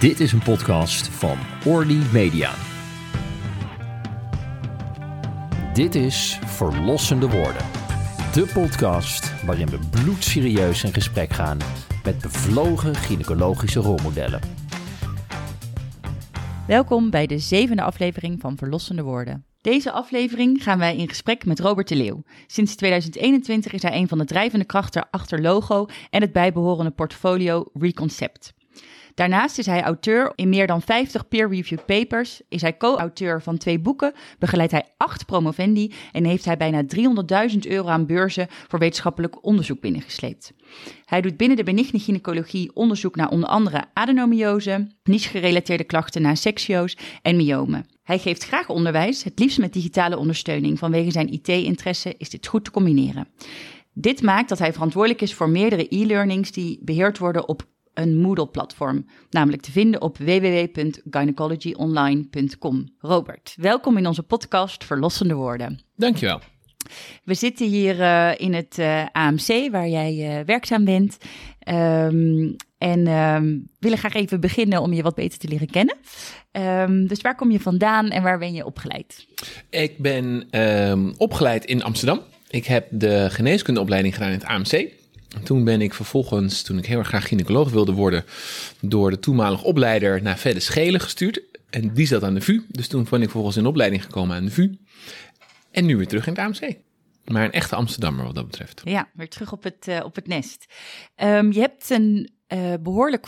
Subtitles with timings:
[0.00, 2.54] Dit is een podcast van Orly Media.
[5.74, 7.62] Dit is Verlossende Woorden.
[8.32, 11.58] De podcast waarin we bloedserieus in gesprek gaan
[12.04, 14.40] met bevlogen gynaecologische rolmodellen.
[16.66, 19.44] Welkom bij de zevende aflevering van Verlossende Woorden.
[19.60, 22.22] Deze aflevering gaan wij in gesprek met Robert de Leeuw.
[22.46, 27.64] Sinds 2021 is hij een van de drijvende krachten achter Logo en het bijbehorende portfolio
[27.72, 28.55] Reconcept.
[29.16, 33.78] Daarnaast is hij auteur in meer dan 50 peer-reviewed papers, is hij co-auteur van twee
[33.78, 36.82] boeken, begeleidt hij acht promovendi en heeft hij bijna
[37.52, 40.52] 300.000 euro aan beurzen voor wetenschappelijk onderzoek binnengesleept.
[41.04, 46.96] Hij doet binnen de benigne gynaecologie onderzoek naar onder andere adenomiose, niche-gerelateerde klachten naar seksio's
[47.22, 47.86] en myomen.
[48.02, 50.78] Hij geeft graag onderwijs, het liefst met digitale ondersteuning.
[50.78, 53.28] Vanwege zijn IT-interesse is dit goed te combineren.
[53.92, 59.06] Dit maakt dat hij verantwoordelijk is voor meerdere e-learnings die beheerd worden op een Moodle-platform,
[59.30, 62.88] namelijk te vinden op www.gynecologyonline.com.
[62.98, 65.80] Robert, welkom in onze podcast Verlossende Woorden.
[65.96, 66.40] Dankjewel.
[67.24, 71.16] We zitten hier uh, in het uh, AMC, waar jij uh, werkzaam bent.
[71.68, 75.96] Um, en um, willen graag even beginnen om je wat beter te leren kennen.
[76.52, 79.26] Um, dus waar kom je vandaan en waar ben je opgeleid?
[79.70, 80.48] Ik ben
[81.16, 82.20] opgeleid in Amsterdam.
[82.48, 84.90] Ik heb de geneeskundeopleiding gedaan in het AMC.
[85.42, 88.24] Toen ben ik vervolgens, toen ik heel erg graag gynaecoloog wilde worden,
[88.80, 91.40] door de toenmalige opleider naar Fedde Schelen gestuurd.
[91.70, 92.62] En die zat aan de VU.
[92.68, 94.78] Dus toen ben ik vervolgens in opleiding gekomen aan de VU.
[95.70, 96.76] En nu weer terug in het AMC.
[97.24, 98.82] Maar een echte Amsterdammer wat dat betreft.
[98.84, 100.66] Ja, weer terug op het, uh, op het nest.
[101.16, 103.26] Um, je hebt een uh, behoorlijk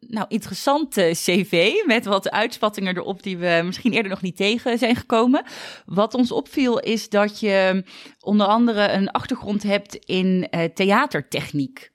[0.00, 4.96] nou, interessante cv met wat uitspattingen erop die we misschien eerder nog niet tegen zijn
[4.96, 5.44] gekomen.
[5.86, 7.84] Wat ons opviel is dat je
[8.20, 11.90] onder andere een achtergrond hebt in uh, theatertechniek.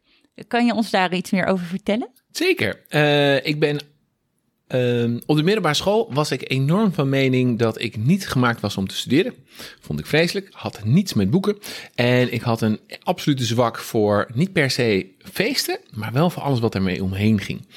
[0.48, 2.12] Kan je ons daar iets meer over vertellen?
[2.32, 2.86] Zeker.
[2.90, 3.80] Uh, ik ben
[4.70, 8.78] Uh, op de middelbare school was ik enorm van mening dat ik niet gemaakt was
[8.78, 9.34] om te studeren.
[9.80, 10.50] Vond ik vreselijk.
[10.52, 11.58] Had niets met boeken.
[11.96, 16.60] En ik had een absolute zwak voor niet per se feesten, maar wel voor alles
[16.60, 17.68] wat ermee omheen ging.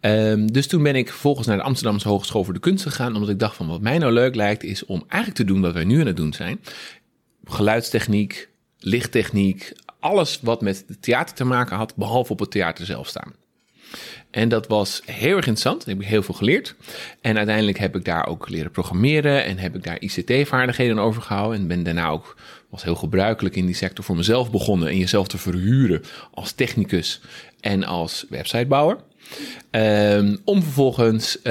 [0.00, 3.14] Um, dus toen ben ik vervolgens naar de Amsterdamse Hogeschool voor de Kunst gegaan.
[3.14, 5.72] Omdat ik dacht van wat mij nou leuk lijkt is om eigenlijk te doen wat
[5.72, 6.60] wij nu aan het doen zijn.
[7.44, 13.08] Geluidstechniek, lichttechniek, alles wat met het theater te maken had, behalve op het theater zelf
[13.08, 13.41] staan.
[14.30, 15.88] En dat was heel erg interessant.
[15.88, 16.74] Ik heb heel veel geleerd.
[17.20, 21.60] En uiteindelijk heb ik daar ook leren programmeren en heb ik daar ICT-vaardigheden over gehouden.
[21.60, 22.36] En ben daarna ook,
[22.70, 27.20] was heel gebruikelijk in die sector voor mezelf begonnen en jezelf te verhuren als technicus
[27.60, 28.96] en als websitebouwer.
[29.70, 31.42] Um, om vervolgens uh,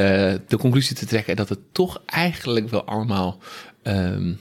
[0.48, 3.38] de conclusie te trekken dat het toch eigenlijk wel allemaal,
[3.84, 4.40] um,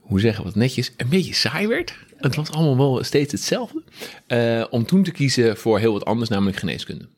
[0.00, 1.94] hoe zeggen we het netjes, een beetje saai werd.
[2.20, 3.82] Het was allemaal wel steeds hetzelfde.
[4.28, 7.08] Uh, om toen te kiezen voor heel wat anders, namelijk geneeskunde.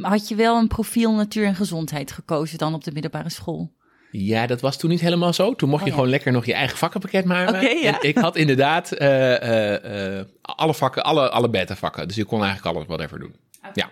[0.00, 3.72] Had je wel een profiel natuur en gezondheid gekozen dan op de middelbare school?
[4.10, 5.54] Ja, dat was toen niet helemaal zo.
[5.54, 5.98] Toen mocht Oh, je ja.
[5.98, 7.54] gewoon lekker nog je eigen vakkenpakket maken.
[7.54, 8.00] Oké, ja.
[8.00, 12.06] En ik had inderdaad uh, uh, uh, alle vakken, alle, alle beta-vakken.
[12.08, 13.34] Dus je kon eigenlijk alles whatever doen.
[13.74, 13.90] Ja.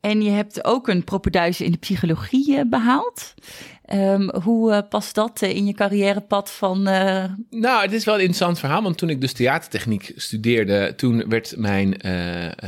[0.00, 3.34] En je hebt ook een propeduise in de psychologie behaald.
[3.94, 6.82] Um, hoe uh, past dat uh, in je carrièrepad van...
[6.82, 11.54] Nou, het is wel een interessant verhaal, want toen ik dus theatertechniek studeerde, toen werd
[11.56, 11.96] mijn,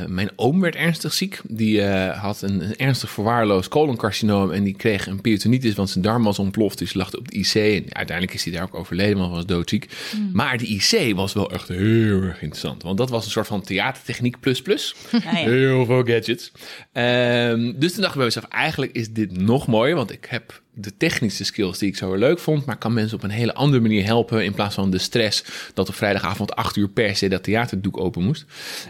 [0.06, 1.40] mijn oom werd ernstig ziek.
[1.48, 6.22] Die had een, een, ernstig verwaarloosd coloncarcinoom en die kreeg een peritonitis, want zijn darm
[6.22, 6.78] was ontploft.
[6.78, 9.46] Dus lag op de IC en uiteindelijk is hij daar ook overleden, want hij was
[9.46, 9.88] doodziek.
[10.16, 10.30] Mm.
[10.32, 13.62] Maar de IC was wel echt heel erg interessant, want dat was een soort van
[13.62, 14.94] theatertechniek plus plus.
[15.22, 15.30] Ja.
[15.30, 16.52] Heel veel gadgets.
[16.92, 20.61] Um, dus toen dacht ik bij mezelf, eigenlijk is dit nog mooier, want ik heb
[20.74, 23.82] de technische skills die ik zo leuk vond, maar kan mensen op een hele andere
[23.82, 25.44] manier helpen in plaats van de stress
[25.74, 28.44] dat op vrijdagavond 8 uur per se dat theaterdoek open moest.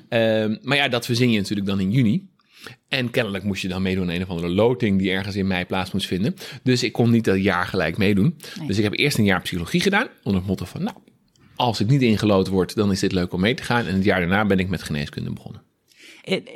[0.09, 2.31] Um, maar ja, dat verzin je natuurlijk dan in juni.
[2.89, 5.65] En kennelijk moest je dan meedoen aan een of andere loting die ergens in mei
[5.65, 6.35] plaats moest vinden.
[6.63, 8.37] Dus ik kon niet dat jaar gelijk meedoen.
[8.59, 8.67] Nee.
[8.67, 10.97] Dus ik heb eerst een jaar psychologie gedaan onder het motto van, nou,
[11.57, 13.87] als ik niet ingelood word, dan is dit leuk om mee te gaan.
[13.87, 15.63] En het jaar daarna ben ik met geneeskunde begonnen.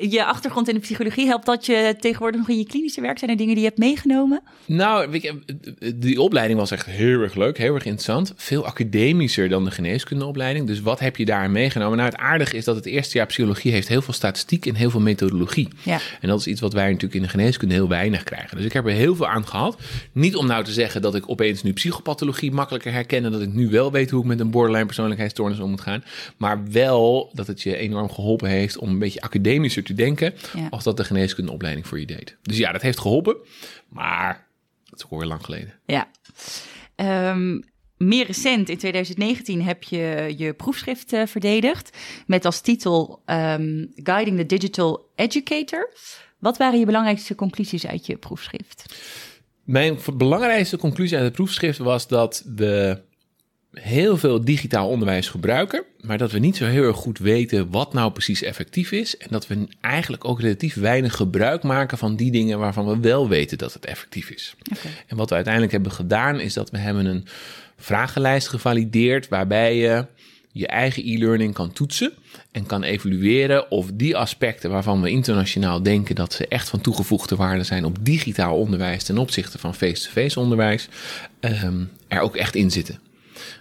[0.01, 3.31] Je achtergrond in de psychologie helpt dat je tegenwoordig nog in je klinische werk zijn
[3.31, 4.43] er dingen die je hebt meegenomen?
[4.65, 8.33] Nou, je, die opleiding was echt heel erg leuk, heel erg interessant.
[8.37, 10.67] Veel academischer dan de geneeskundeopleiding.
[10.67, 11.99] Dus wat heb je daar meegenomen?
[11.99, 14.91] Nou, het aardige is dat het eerste jaar psychologie heeft heel veel statistiek en heel
[14.91, 15.69] veel methodologie.
[15.83, 16.01] Ja.
[16.21, 18.57] En dat is iets wat wij natuurlijk in de geneeskunde heel weinig krijgen.
[18.57, 19.81] Dus ik heb er heel veel aan gehad.
[20.13, 23.53] Niet om nou te zeggen dat ik opeens nu psychopathologie makkelijker herken en dat ik
[23.53, 26.05] nu wel weet hoe ik met een borderline persoonlijkheidsstoornis om moet gaan.
[26.37, 29.21] Maar wel dat het je enorm geholpen heeft om een beetje
[29.57, 30.69] academischer te denken ja.
[30.71, 32.37] als dat de geneeskundeopleiding voor je deed.
[32.43, 33.37] Dus ja, dat heeft geholpen,
[33.89, 34.47] maar
[34.85, 35.75] dat is ook alweer lang geleden.
[35.87, 36.09] Ja.
[37.31, 37.65] Um,
[37.97, 44.39] meer recent, in 2019, heb je je proefschrift uh, verdedigd met als titel um, Guiding
[44.39, 45.93] the Digital Educator.
[46.39, 48.85] Wat waren je belangrijkste conclusies uit je proefschrift?
[49.65, 53.03] Mijn belangrijkste conclusie uit het proefschrift was dat we
[53.81, 57.93] heel veel digitaal onderwijs gebruiken, maar dat we niet zo heel erg goed weten wat
[57.93, 59.17] nou precies effectief is.
[59.17, 63.29] En dat we eigenlijk ook relatief weinig gebruik maken van die dingen waarvan we wel
[63.29, 64.55] weten dat het effectief is.
[64.77, 64.93] Okay.
[65.07, 67.27] En wat we uiteindelijk hebben gedaan, is dat we hebben een
[67.77, 70.07] vragenlijst gevalideerd waarbij je
[70.53, 72.13] je eigen e-learning kan toetsen
[72.53, 77.37] en kan evalueren of die aspecten waarvan we internationaal denken dat ze echt van toegevoegde
[77.37, 80.89] waarde zijn op digitaal onderwijs ten opzichte van face-to-face onderwijs,
[81.41, 83.06] um, er ook echt in zitten.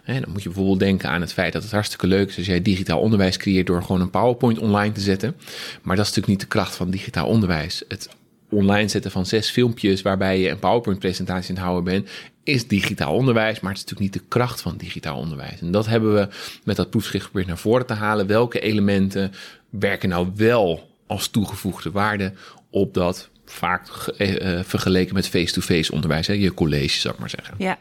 [0.05, 2.61] Dan moet je bijvoorbeeld denken aan het feit dat het hartstikke leuk is als jij
[2.61, 5.35] digitaal onderwijs creëert door gewoon een PowerPoint online te zetten.
[5.81, 7.83] Maar dat is natuurlijk niet de kracht van digitaal onderwijs.
[7.87, 8.09] Het
[8.49, 12.09] online zetten van zes filmpjes waarbij je een PowerPoint-presentatie aan het houden bent,
[12.43, 15.59] is digitaal onderwijs, maar het is natuurlijk niet de kracht van digitaal onderwijs.
[15.59, 16.27] En dat hebben we
[16.63, 18.27] met dat proefschrift geprobeerd naar voren te halen.
[18.27, 19.31] Welke elementen
[19.69, 22.33] werken nou wel als toegevoegde waarde
[22.69, 27.55] op dat vaak uh, vergeleken met face-to-face onderwijs, hè, je college, zou ik maar zeggen.
[27.57, 27.79] Ja,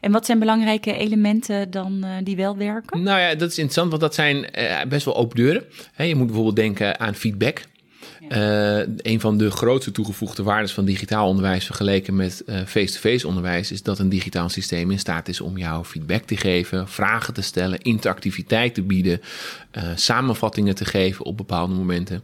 [0.00, 3.02] en wat zijn belangrijke elementen dan uh, die wel werken?
[3.02, 4.46] Nou ja, dat is interessant, want dat zijn
[4.88, 5.64] best wel open deuren.
[5.96, 7.62] je moet bijvoorbeeld denken aan feedback.
[8.28, 13.72] Uh, een van de grootste toegevoegde waarden van digitaal onderwijs vergeleken met eh, face-to-face onderwijs
[13.72, 17.42] is dat een digitaal systeem in staat is om jou feedback te geven, vragen te
[17.42, 19.20] stellen, interactiviteit te bieden,
[19.72, 22.22] uh, samenvattingen te geven op bepaalde momenten.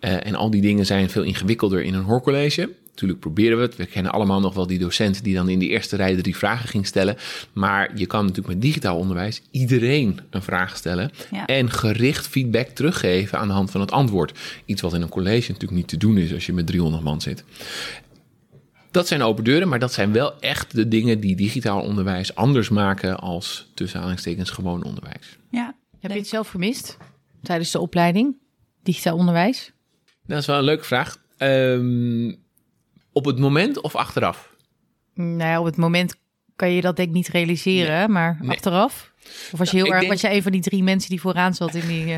[0.00, 2.70] en al die dingen zijn veel ingewikkelder in een hoorcollege.
[2.92, 3.76] Natuurlijk proberen we het.
[3.76, 6.68] We kennen allemaal nog wel die docent die dan in die eerste rij drie vragen
[6.68, 7.16] ging stellen.
[7.52, 11.10] Maar je kan natuurlijk met digitaal onderwijs iedereen een vraag stellen.
[11.46, 14.38] En gericht feedback teruggeven aan de hand van het antwoord.
[14.64, 17.20] Iets wat in een college natuurlijk niet te doen is als je met 300 man
[17.20, 17.44] zit.
[18.90, 22.68] Dat zijn open deuren, maar dat zijn wel echt de dingen die digitaal onderwijs anders
[22.68, 25.38] maken als tussen aanhalingstekens gewoon onderwijs.
[25.50, 25.74] Ja.
[26.00, 26.96] Heb je het zelf gemist
[27.42, 28.36] tijdens de opleiding,
[28.82, 29.72] digitaal onderwijs?
[30.26, 31.16] Dat is wel een leuke vraag.
[31.38, 32.41] Um,
[33.12, 34.54] op het moment of achteraf?
[35.14, 36.14] Nou ja, op het moment
[36.56, 39.12] kan je dat denk ik niet realiseren, maar achteraf?
[39.52, 41.74] Of was je heel erg, was je een van die drie mensen die vooraan zat
[41.74, 42.06] in die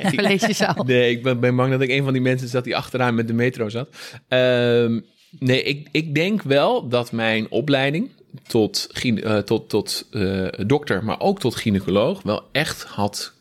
[0.00, 0.84] uh, collegezaal?
[0.84, 3.26] nee, ik ben, ben, bang dat ik een van die mensen zat die achteraan met
[3.26, 3.88] de metro zat.
[4.28, 5.04] Um,
[5.38, 8.10] nee, ik, ik denk wel dat mijn opleiding
[8.46, 13.32] tot, uh, tot, tot uh, dokter, maar ook tot gynaecoloog, wel echt had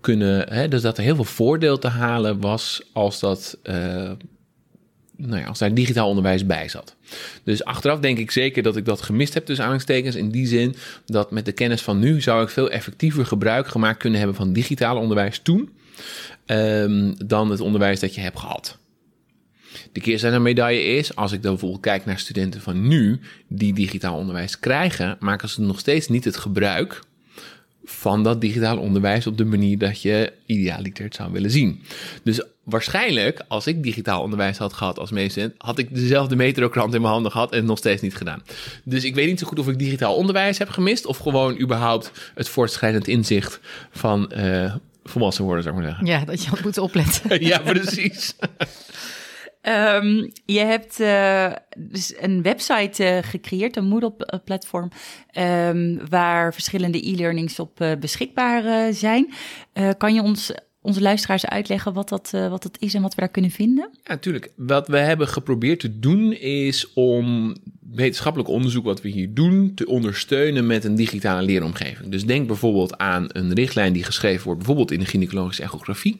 [0.00, 0.52] kunnen.
[0.52, 3.58] Hè, dus dat er heel veel voordeel te halen was als dat
[5.18, 6.94] nou ja, als daar digitaal onderwijs bij zat.
[7.44, 10.16] Dus achteraf denk ik zeker dat ik dat gemist heb tussen aanhalingstekens.
[10.16, 10.74] In die zin
[11.06, 14.52] dat met de kennis van nu zou ik veel effectiever gebruik gemaakt kunnen hebben van
[14.52, 15.70] digitaal onderwijs toen.
[16.46, 18.78] Um, dan het onderwijs dat je hebt gehad.
[19.92, 24.16] De keerzijde medaille is, als ik dan bijvoorbeeld kijk naar studenten van nu die digitaal
[24.16, 27.00] onderwijs krijgen, maken ze nog steeds niet het gebruik
[27.90, 31.82] van dat digitaal onderwijs op de manier dat je idealiter het zou willen zien.
[32.22, 37.00] Dus waarschijnlijk, als ik digitaal onderwijs had gehad als meester, had ik dezelfde metrokrant in
[37.00, 38.42] mijn handen gehad en nog steeds niet gedaan.
[38.84, 42.12] Dus ik weet niet zo goed of ik digitaal onderwijs heb gemist of gewoon überhaupt
[42.34, 43.60] het voortschrijdend inzicht
[43.90, 44.74] van uh,
[45.04, 46.06] volwassen worden, zou ik maar zeggen.
[46.06, 47.44] Ja, dat je had moeten opletten.
[47.46, 48.34] ja, precies.
[49.68, 54.90] Um, je hebt uh, dus een website uh, gecreëerd, een Moodle-platform,
[55.38, 59.32] um, waar verschillende e-learnings op uh, beschikbaar zijn.
[59.98, 60.52] kan je ons
[60.88, 63.88] onze luisteraars uitleggen wat dat, uh, wat dat is en wat we daar kunnen vinden?
[63.92, 64.50] Ja, natuurlijk.
[64.56, 67.54] Wat we hebben geprobeerd te doen is om
[67.94, 72.10] wetenschappelijk onderzoek wat we hier doen te ondersteunen met een digitale leeromgeving.
[72.10, 76.18] Dus denk bijvoorbeeld aan een richtlijn die geschreven wordt, bijvoorbeeld in de gynaecologische echografie,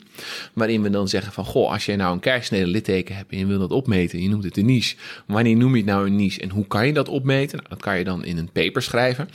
[0.52, 3.47] waarin we dan zeggen van, goh, als jij nou een keizersnede litteken hebt en je
[3.47, 6.40] wil dat opmeten, je noemt het een niche, wanneer noem je het nou een niche
[6.40, 7.57] en hoe kan je dat opmeten?
[7.57, 9.28] Nou, dat kan je dan in een paper schrijven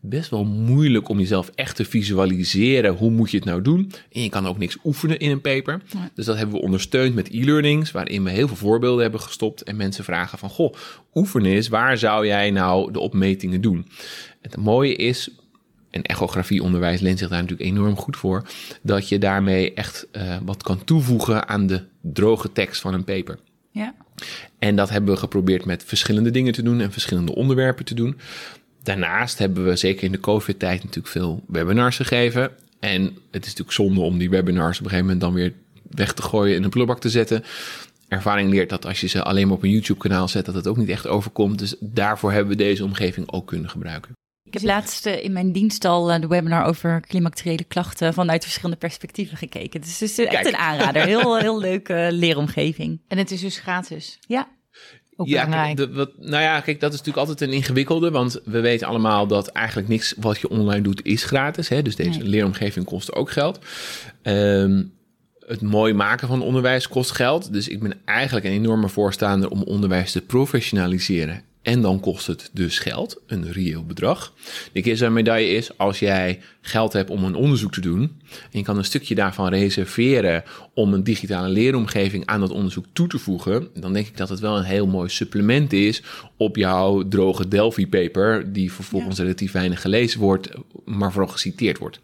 [0.00, 2.94] best wel moeilijk om jezelf echt te visualiseren.
[2.94, 3.92] Hoe moet je het nou doen?
[4.12, 5.82] En je kan ook niks oefenen in een paper.
[6.14, 9.62] Dus dat hebben we ondersteund met e-learnings, waarin we heel veel voorbeelden hebben gestopt.
[9.62, 10.74] En mensen vragen van, goh,
[11.14, 13.86] oefenen is, waar zou jij nou de opmetingen doen?
[14.40, 15.30] Het mooie is,
[15.90, 18.46] en echografieonderwijs leent zich daar natuurlijk enorm goed voor,
[18.82, 23.38] dat je daarmee echt uh, wat kan toevoegen aan de droge tekst van een paper.
[23.70, 23.94] Ja.
[24.58, 28.16] En dat hebben we geprobeerd met verschillende dingen te doen en verschillende onderwerpen te doen.
[28.82, 32.50] Daarnaast hebben we zeker in de COVID-tijd natuurlijk veel webinars gegeven.
[32.80, 35.52] En het is natuurlijk zonde om die webinars op een gegeven moment dan weer
[35.90, 37.44] weg te gooien in een prullenbak te zetten.
[38.08, 40.76] Ervaring leert dat als je ze alleen maar op een YouTube-kanaal zet, dat het ook
[40.76, 41.58] niet echt overkomt.
[41.58, 44.12] Dus daarvoor hebben we deze omgeving ook kunnen gebruiken.
[44.44, 48.42] Ik heb laatst eh, in mijn dienst al eh, de webinar over klimacteriële klachten vanuit
[48.42, 49.80] verschillende perspectieven gekeken.
[49.80, 51.02] Dus het is echt een aanrader.
[51.02, 53.00] Heel, heel leuke leeromgeving.
[53.08, 54.18] En het is dus gratis.
[54.26, 54.48] Ja
[55.24, 58.10] ja, de, wat, nou ja, kijk, dat is natuurlijk altijd een ingewikkelde.
[58.10, 61.68] Want we weten allemaal dat eigenlijk niks wat je online doet is gratis.
[61.68, 61.82] Hè?
[61.82, 63.58] Dus deze leeromgeving kost ook geld.
[64.22, 64.92] Um,
[65.46, 67.52] het mooi maken van onderwijs kost geld.
[67.52, 72.50] Dus ik ben eigenlijk een enorme voorstander om onderwijs te professionaliseren en dan kost het
[72.52, 74.34] dus geld, een reëel bedrag.
[74.72, 78.00] De keer zijn medaille is, als jij geld hebt om een onderzoek te doen...
[78.30, 83.08] en je kan een stukje daarvan reserveren om een digitale leeromgeving aan dat onderzoek toe
[83.08, 83.68] te voegen...
[83.74, 86.02] dan denk ik dat het wel een heel mooi supplement is
[86.36, 88.52] op jouw droge Delphi-paper...
[88.52, 90.48] die vervolgens relatief weinig gelezen wordt,
[90.84, 92.00] maar vooral geciteerd wordt.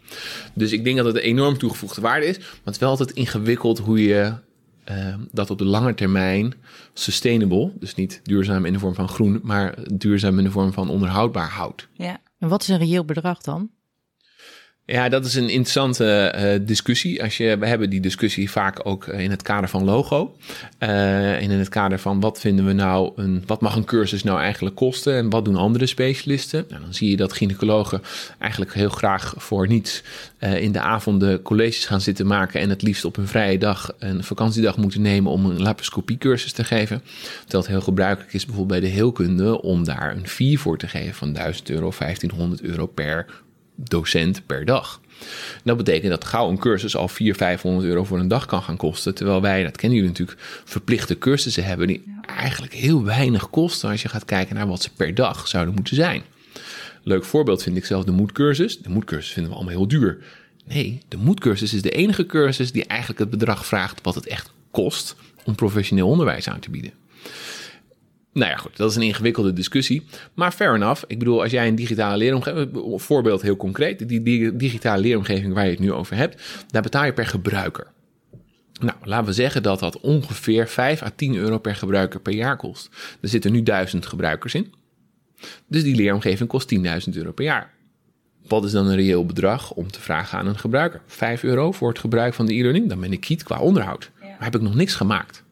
[0.53, 2.37] Dus ik denk dat het een enorm toegevoegde waarde is...
[2.37, 4.33] maar het is wel altijd ingewikkeld hoe je
[4.91, 6.53] uh, dat op de lange termijn
[6.93, 10.89] sustainable, dus niet duurzaam in de vorm van groen, maar duurzaam in de vorm van
[10.89, 11.87] onderhoudbaar houdt.
[11.93, 12.17] Ja.
[12.39, 13.69] En wat is een reëel bedrag dan?
[14.89, 17.23] Ja, dat is een interessante uh, discussie.
[17.23, 20.35] Als je, we hebben die discussie vaak ook eh, in het kader van logo.
[20.79, 24.23] Uh, en in het kader van wat vinden we nou, een, wat mag een cursus
[24.23, 26.65] nou eigenlijk kosten en wat doen andere specialisten?
[26.69, 28.01] Nou, dan zie je dat gynaecologen
[28.39, 30.03] eigenlijk heel graag voor niets
[30.39, 34.23] in de avonden colleges gaan zitten maken en het liefst op een vrije dag een
[34.23, 37.01] vakantiedag moeten nemen om een laparoscopiecursus te geven.
[37.39, 40.87] Terwijl het heel gebruikelijk is bijvoorbeeld bij de heelkunde om daar een fee voor te
[40.87, 43.25] geven van 1000 euro, 1500 euro per
[43.77, 45.01] docent per dag.
[45.63, 48.77] Dat betekent dat gauw een cursus al 400, 500 euro voor een dag kan gaan
[48.77, 49.15] kosten.
[49.15, 54.01] Terwijl wij, dat kennen jullie natuurlijk, verplichte cursussen hebben die eigenlijk heel weinig kosten als
[54.01, 56.23] je gaat kijken naar wat ze per dag zouden moeten zijn.
[57.03, 58.79] Leuk voorbeeld vind ik zelf de moedcursus.
[58.79, 60.17] De moedcursus vinden we allemaal heel duur.
[60.65, 64.51] Nee, de moedcursus is de enige cursus die eigenlijk het bedrag vraagt wat het echt
[64.71, 65.15] kost
[65.45, 66.91] om professioneel onderwijs aan te bieden.
[68.37, 70.05] Nou ja, goed, dat is een ingewikkelde discussie.
[70.33, 71.03] Maar fair enough.
[71.07, 73.01] Ik bedoel, als jij een digitale leeromgeving...
[73.01, 74.07] Voorbeeld heel concreet.
[74.07, 76.65] Die, digitale leeromgeving waar je het nu over hebt...
[76.67, 77.87] daar betaal je per gebruiker.
[78.79, 82.57] Nou, laten we zeggen dat dat ongeveer 5 à 10 euro per gebruiker per jaar
[82.57, 82.89] kost.
[83.21, 84.73] Er zitten nu 1000 gebruikers in.
[85.67, 86.81] Dus die leeromgeving kost 10.000
[87.13, 87.73] euro per jaar.
[88.47, 91.01] Wat is dan een reëel bedrag om te vragen aan een gebruiker?
[91.07, 92.89] 5 euro voor het gebruik van de e-learning?
[92.89, 94.11] Dan ben ik kiet qua onderhoud.
[94.21, 95.45] Maar heb ik nog niks gemaakt.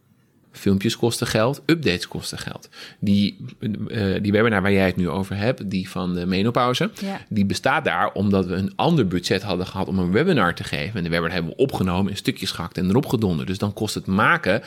[0.55, 2.69] Filmpjes kosten geld, updates kosten geld.
[2.99, 6.91] Die, uh, die webinar waar jij het nu over hebt, die van de menopauze,
[7.29, 10.97] die bestaat daar omdat we een ander budget hadden gehad om een webinar te geven.
[10.97, 13.47] En de webinar hebben we opgenomen, in stukjes gehakt en erop gedonderd.
[13.47, 14.61] Dus dan kost het maken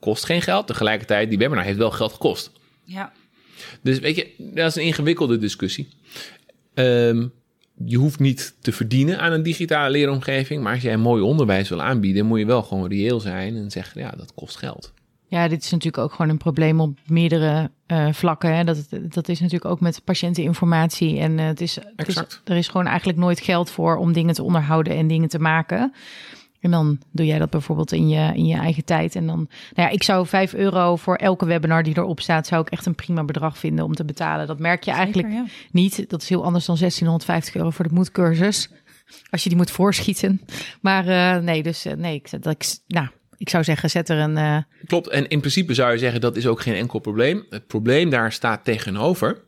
[0.00, 0.66] kost geen geld.
[0.66, 2.50] Tegelijkertijd, die webinar heeft wel geld gekost.
[2.84, 3.12] Ja.
[3.82, 5.88] Dus weet je, dat is een ingewikkelde discussie.
[6.74, 7.32] Um,
[7.84, 11.68] je hoeft niet te verdienen aan een digitale leeromgeving, maar als jij een mooi onderwijs
[11.68, 14.92] wil aanbieden, moet je wel gewoon reëel zijn en zeggen, ja, dat kost geld.
[15.30, 18.56] Ja, dit is natuurlijk ook gewoon een probleem op meerdere uh, vlakken.
[18.56, 18.64] Hè.
[18.64, 21.18] Dat, dat is natuurlijk ook met patiënteninformatie.
[21.18, 24.34] En uh, het, is, het is, er is gewoon eigenlijk nooit geld voor om dingen
[24.34, 25.92] te onderhouden en dingen te maken.
[26.60, 29.14] En dan doe jij dat bijvoorbeeld in je, in je eigen tijd.
[29.14, 29.36] En dan,
[29.74, 32.86] nou ja, ik zou 5 euro voor elke webinar die erop staat, zou ik echt
[32.86, 34.46] een prima bedrag vinden om te betalen.
[34.46, 35.28] Dat merk je eigenlijk
[35.70, 36.10] niet.
[36.10, 38.70] Dat is heel anders dan 1650 euro voor de moedcursus.
[39.30, 40.40] Als je die moet voorschieten.
[40.80, 43.08] Maar uh, nee, dus nee, ik, dat, ik, nou,
[43.40, 44.36] ik zou zeggen, zet er een.
[44.36, 44.56] Uh...
[44.86, 45.08] Klopt.
[45.08, 47.46] En in principe zou je zeggen dat is ook geen enkel probleem.
[47.50, 49.40] Het probleem daar staat tegenover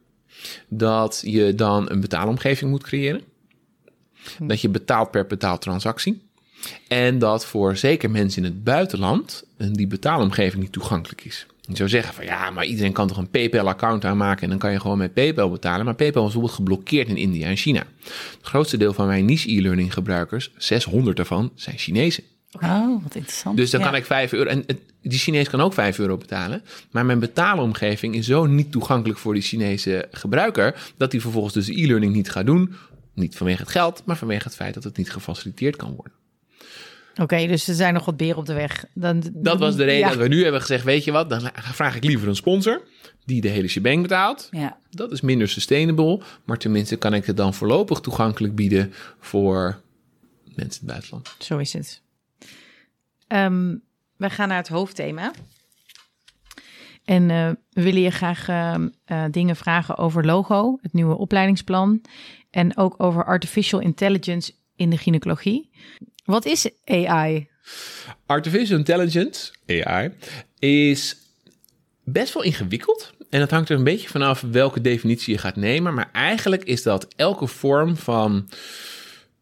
[0.69, 3.23] dat je dan een betaalomgeving moet creëren.
[4.37, 4.47] Hm.
[4.47, 6.23] Dat je betaalt per betaaltransactie.
[6.89, 11.47] En dat voor zeker mensen in het buitenland die betaalomgeving niet toegankelijk is.
[11.61, 14.73] Je zou zeggen van ja, maar iedereen kan toch een PayPal-account aanmaken en dan kan
[14.73, 15.85] je gewoon met PayPal betalen.
[15.85, 17.87] Maar PayPal is bijvoorbeeld geblokkeerd in India en China.
[18.03, 22.25] Het grootste deel van mijn niche e-learning gebruikers, 600 ervan, zijn Chinezen.
[22.61, 23.57] Oh, wat interessant.
[23.57, 24.51] Dus dan kan ik 5 euro.
[24.51, 24.65] En
[25.03, 26.63] die Chinees kan ook 5 euro betalen.
[26.91, 30.93] Maar mijn betaalomgeving is zo niet toegankelijk voor die Chinese gebruiker.
[30.97, 32.75] dat hij vervolgens dus e-learning niet gaat doen.
[33.15, 36.13] Niet vanwege het geld, maar vanwege het feit dat het niet gefaciliteerd kan worden.
[37.21, 38.85] Oké, dus er zijn nog wat beren op de weg.
[38.95, 41.97] Dan, dat was de reden dat we nu hebben gezegd: weet je wat, dan vraag
[41.97, 42.83] ik liever een sponsor
[43.25, 44.49] die de hele shebang betaalt.
[44.51, 44.79] Ja.
[44.91, 49.81] Dat is minder sustainable, maar tenminste kan ik het dan voorlopig toegankelijk bieden voor
[50.45, 51.35] mensen in het buitenland.
[51.39, 52.02] Zo is het.
[53.33, 53.83] Um,
[54.17, 55.33] we gaan naar het hoofdthema.
[57.05, 58.75] En uh, we willen je graag uh,
[59.31, 62.01] dingen vragen over logo, het nieuwe opleidingsplan.
[62.51, 65.71] En ook over artificial intelligence in de gynaecologie.
[66.25, 67.49] Wat is AI?
[68.27, 70.13] Artificial intelligence, AI,
[70.59, 71.17] is
[72.05, 73.15] best wel ingewikkeld.
[73.31, 75.95] En het hangt er een beetje vanaf welke definitie je gaat nemen.
[75.95, 78.49] Maar eigenlijk is dat elke vorm van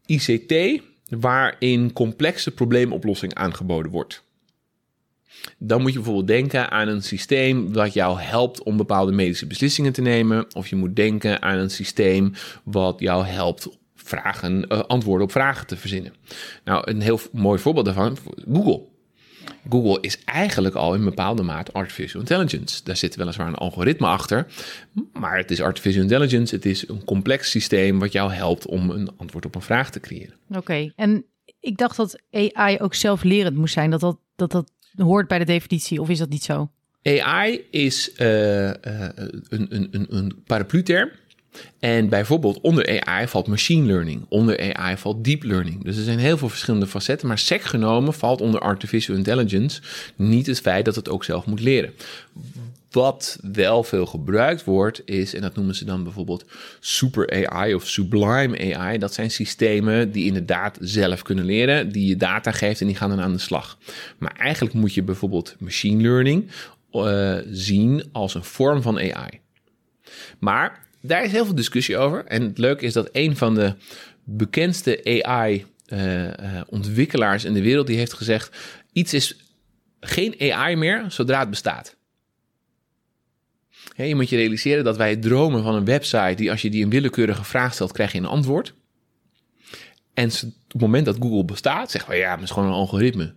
[0.05, 0.81] ICT
[1.19, 4.23] waarin complexe probleemoplossing aangeboden wordt.
[5.57, 9.93] Dan moet je bijvoorbeeld denken aan een systeem dat jou helpt om bepaalde medische beslissingen
[9.93, 10.55] te nemen.
[10.55, 15.67] Of je moet denken aan een systeem wat jou helpt vragen, uh, antwoorden op vragen
[15.67, 16.13] te verzinnen.
[16.63, 18.17] Nou, een heel mooi voorbeeld daarvan,
[18.51, 18.90] Google.
[19.69, 22.83] Google is eigenlijk al in bepaalde mate artificial intelligence.
[22.83, 24.45] Daar zit weliswaar een algoritme achter,
[25.13, 26.55] maar het is artificial intelligence.
[26.55, 29.99] Het is een complex systeem wat jou helpt om een antwoord op een vraag te
[29.99, 30.35] creëren.
[30.49, 31.25] Oké, en
[31.59, 33.89] ik dacht dat AI ook zelflerend moest zijn.
[33.89, 36.69] Dat dat, dat dat hoort bij de definitie, of is dat niet zo?
[37.03, 41.11] AI is uh, uh, een, een, een, een paraplu-term.
[41.79, 45.83] En bijvoorbeeld onder AI valt machine learning, onder AI valt deep learning.
[45.83, 49.81] Dus er zijn heel veel verschillende facetten, maar sec genomen valt onder artificial intelligence
[50.15, 51.93] niet het feit dat het ook zelf moet leren.
[52.91, 56.45] Wat wel veel gebruikt wordt is, en dat noemen ze dan bijvoorbeeld
[56.79, 58.97] super AI of sublime AI.
[58.97, 63.09] Dat zijn systemen die inderdaad zelf kunnen leren, die je data geeft en die gaan
[63.09, 63.77] dan aan de slag.
[64.17, 66.49] Maar eigenlijk moet je bijvoorbeeld machine learning
[66.91, 69.39] uh, zien als een vorm van AI.
[70.39, 72.25] Maar daar is heel veel discussie over.
[72.25, 73.73] En het leuke is dat een van de
[74.23, 78.57] bekendste AI-ontwikkelaars uh, uh, in de wereld die heeft gezegd:
[78.91, 79.35] iets is
[79.99, 81.95] geen AI meer zodra het bestaat.
[83.95, 86.89] je moet je realiseren dat wij dromen van een website die als je die een
[86.89, 88.73] willekeurige vraag stelt, krijg je een antwoord.
[90.13, 90.33] En op
[90.67, 93.33] het moment dat Google bestaat, zeggen we ja, maar het is gewoon een algoritme.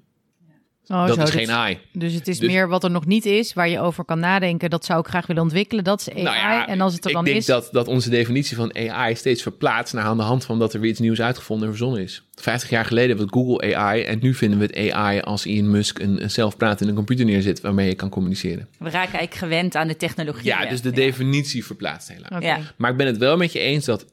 [0.89, 1.79] Oh, dat is geen AI.
[1.93, 4.71] Dus het is dus- meer wat er nog niet is, waar je over kan nadenken.
[4.71, 5.85] Dat zou ik graag willen ontwikkelen.
[5.85, 6.23] Dat is AI.
[6.23, 7.29] Nou en als het er dan is.
[7.29, 10.59] Ik denk dat, dat onze definitie van AI steeds verplaatst naar aan de hand van
[10.59, 12.23] dat er weer iets nieuws uitgevonden en verzonnen is.
[12.35, 15.99] 50 jaar geleden was Google AI en nu vinden we het AI als Elon Musk
[15.99, 18.69] een, een zelfpratende computer neerzet waarmee je kan communiceren.
[18.79, 20.45] We raken eigenlijk gewend aan de technologie.
[20.45, 22.31] Ja, dus de definitie verplaatst helaas.
[22.31, 22.61] Okay.
[22.77, 24.07] Maar ik ben het wel met je eens dat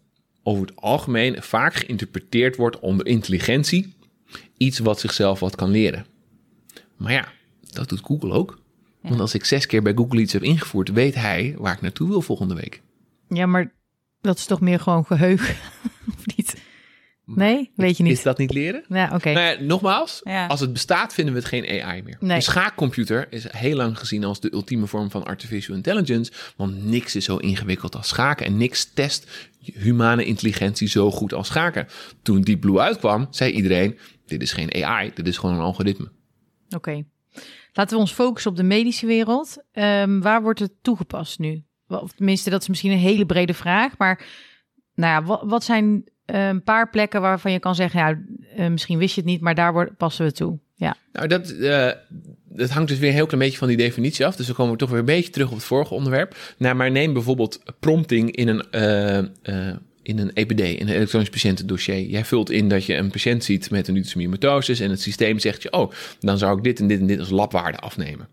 [0.43, 3.93] over het algemeen vaak geïnterpreteerd wordt onder intelligentie
[4.57, 6.05] iets wat zichzelf wat kan leren.
[7.01, 7.27] Maar ja,
[7.71, 8.59] dat doet Google ook.
[9.01, 12.07] Want als ik zes keer bij Google iets heb ingevoerd, weet hij waar ik naartoe
[12.07, 12.81] wil volgende week.
[13.27, 13.73] Ja, maar
[14.21, 15.55] dat is toch meer gewoon geheugen,
[16.17, 16.55] of niet?
[17.25, 18.11] Nee, weet je niet.
[18.17, 18.83] Is dat niet leren?
[18.89, 19.31] Ja, oké.
[19.31, 22.17] Nou ja, nogmaals, als het bestaat vinden we het geen AI meer.
[22.19, 22.35] Nee.
[22.35, 27.15] Een schaakcomputer is heel lang gezien als de ultieme vorm van artificial intelligence, want niks
[27.15, 31.87] is zo ingewikkeld als schaken en niks test humane intelligentie zo goed als schaken.
[32.21, 36.11] Toen Deep Blue uitkwam, zei iedereen, dit is geen AI, dit is gewoon een algoritme.
[36.75, 37.03] Oké.
[37.73, 39.57] Laten we ons focussen op de medische wereld.
[39.73, 41.63] Um, waar wordt het toegepast nu?
[41.87, 43.97] Of tenminste, dat is misschien een hele brede vraag.
[43.97, 44.25] Maar
[44.95, 48.25] nou ja, wat, wat zijn uh, een paar plekken waarvan je kan zeggen...
[48.57, 50.59] uh, misschien wist je het niet, maar daar passen we toe.
[50.75, 50.95] Ja.
[51.11, 51.91] Nou, dat, uh,
[52.45, 54.35] dat hangt dus weer een heel klein beetje van die definitie af.
[54.35, 56.35] Dus dan komen we toch weer een beetje terug op het vorige onderwerp.
[56.57, 58.65] Nou, maar neem bijvoorbeeld prompting in een
[60.03, 61.99] in een EPD, in een elektronisch patiëntendossier.
[61.99, 65.61] Jij vult in dat je een patiënt ziet met een myomatosis en het systeem zegt
[65.61, 68.27] je, oh, dan zou ik dit en dit en dit als labwaarde afnemen.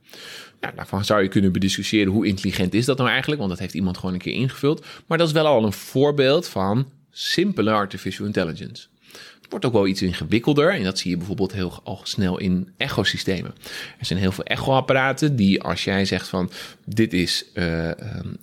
[0.60, 3.74] Nou, daarvan zou je kunnen bediscussiëren hoe intelligent is dat nou eigenlijk, want dat heeft
[3.74, 4.86] iemand gewoon een keer ingevuld.
[5.06, 8.86] Maar dat is wel al een voorbeeld van simpele artificial intelligence.
[9.12, 12.68] Het wordt ook wel iets ingewikkelder en dat zie je bijvoorbeeld heel al snel in
[12.76, 13.54] echosystemen.
[13.98, 16.50] Er zijn heel veel echoapparaten die als jij zegt van
[16.84, 18.36] dit is uh, nou,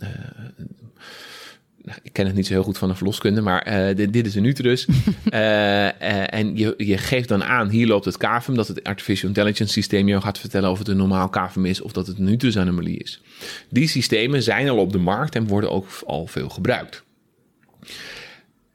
[2.04, 4.36] ik ken het niet zo heel goed van de verloskunde, maar uh, dit, dit, is
[4.36, 4.86] een uterus.
[4.86, 4.94] uh,
[5.34, 9.74] uh, en je, je geeft dan aan, hier loopt het kavum, dat het artificial intelligence
[9.74, 12.98] systeem jou gaat vertellen of het een normaal kavum is of dat het een uterusanomalie
[12.98, 13.22] is.
[13.70, 17.04] Die systemen zijn al op de markt en worden ook al veel gebruikt.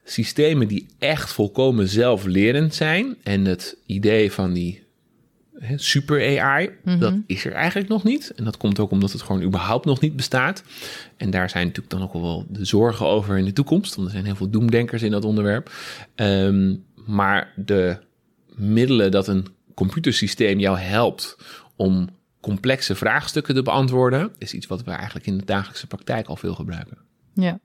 [0.03, 4.83] Systemen die echt volkomen zelflerend zijn en het idee van die
[5.75, 7.21] super AI, dat mhm.
[7.25, 8.33] is er eigenlijk nog niet.
[8.35, 10.63] En dat komt ook omdat het gewoon überhaupt nog niet bestaat.
[11.17, 13.95] En daar zijn natuurlijk dan ook wel de zorgen over in de toekomst.
[13.95, 15.71] Want er zijn heel veel doemdenkers in dat onderwerp.
[16.15, 17.97] Ehm, maar de
[18.55, 21.37] middelen dat een computersysteem jou helpt
[21.75, 26.35] om complexe vraagstukken te beantwoorden, is iets wat we eigenlijk in de dagelijkse praktijk al
[26.35, 26.97] veel gebruiken.
[27.33, 27.59] Ja.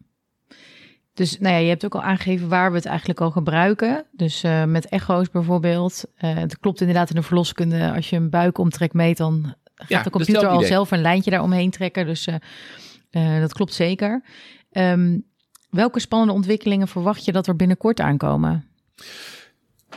[1.17, 4.05] Dus nou ja, je hebt ook al aangegeven waar we het eigenlijk al gebruiken.
[4.13, 6.05] Dus uh, met echo's bijvoorbeeld.
[6.21, 7.93] Uh, het klopt inderdaad in de verloskunde.
[7.93, 12.07] Als je een buikomtrek meet, dan gaat de computer al zelf een lijntje daaromheen trekken.
[12.07, 14.25] Dus uh, dat klopt zeker.
[14.73, 15.25] Um,
[15.71, 18.65] welke spannende ontwikkelingen verwacht je dat er binnenkort aankomen?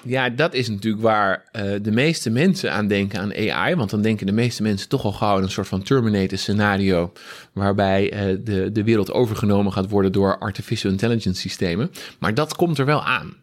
[0.03, 3.75] Ja, dat is natuurlijk waar uh, de meeste mensen aan denken aan AI.
[3.75, 7.12] Want dan denken de meeste mensen toch al gauw een soort van Terminator scenario.
[7.53, 11.91] Waarbij uh, de, de wereld overgenomen gaat worden door artificial intelligence systemen.
[12.19, 13.33] Maar dat komt er wel aan.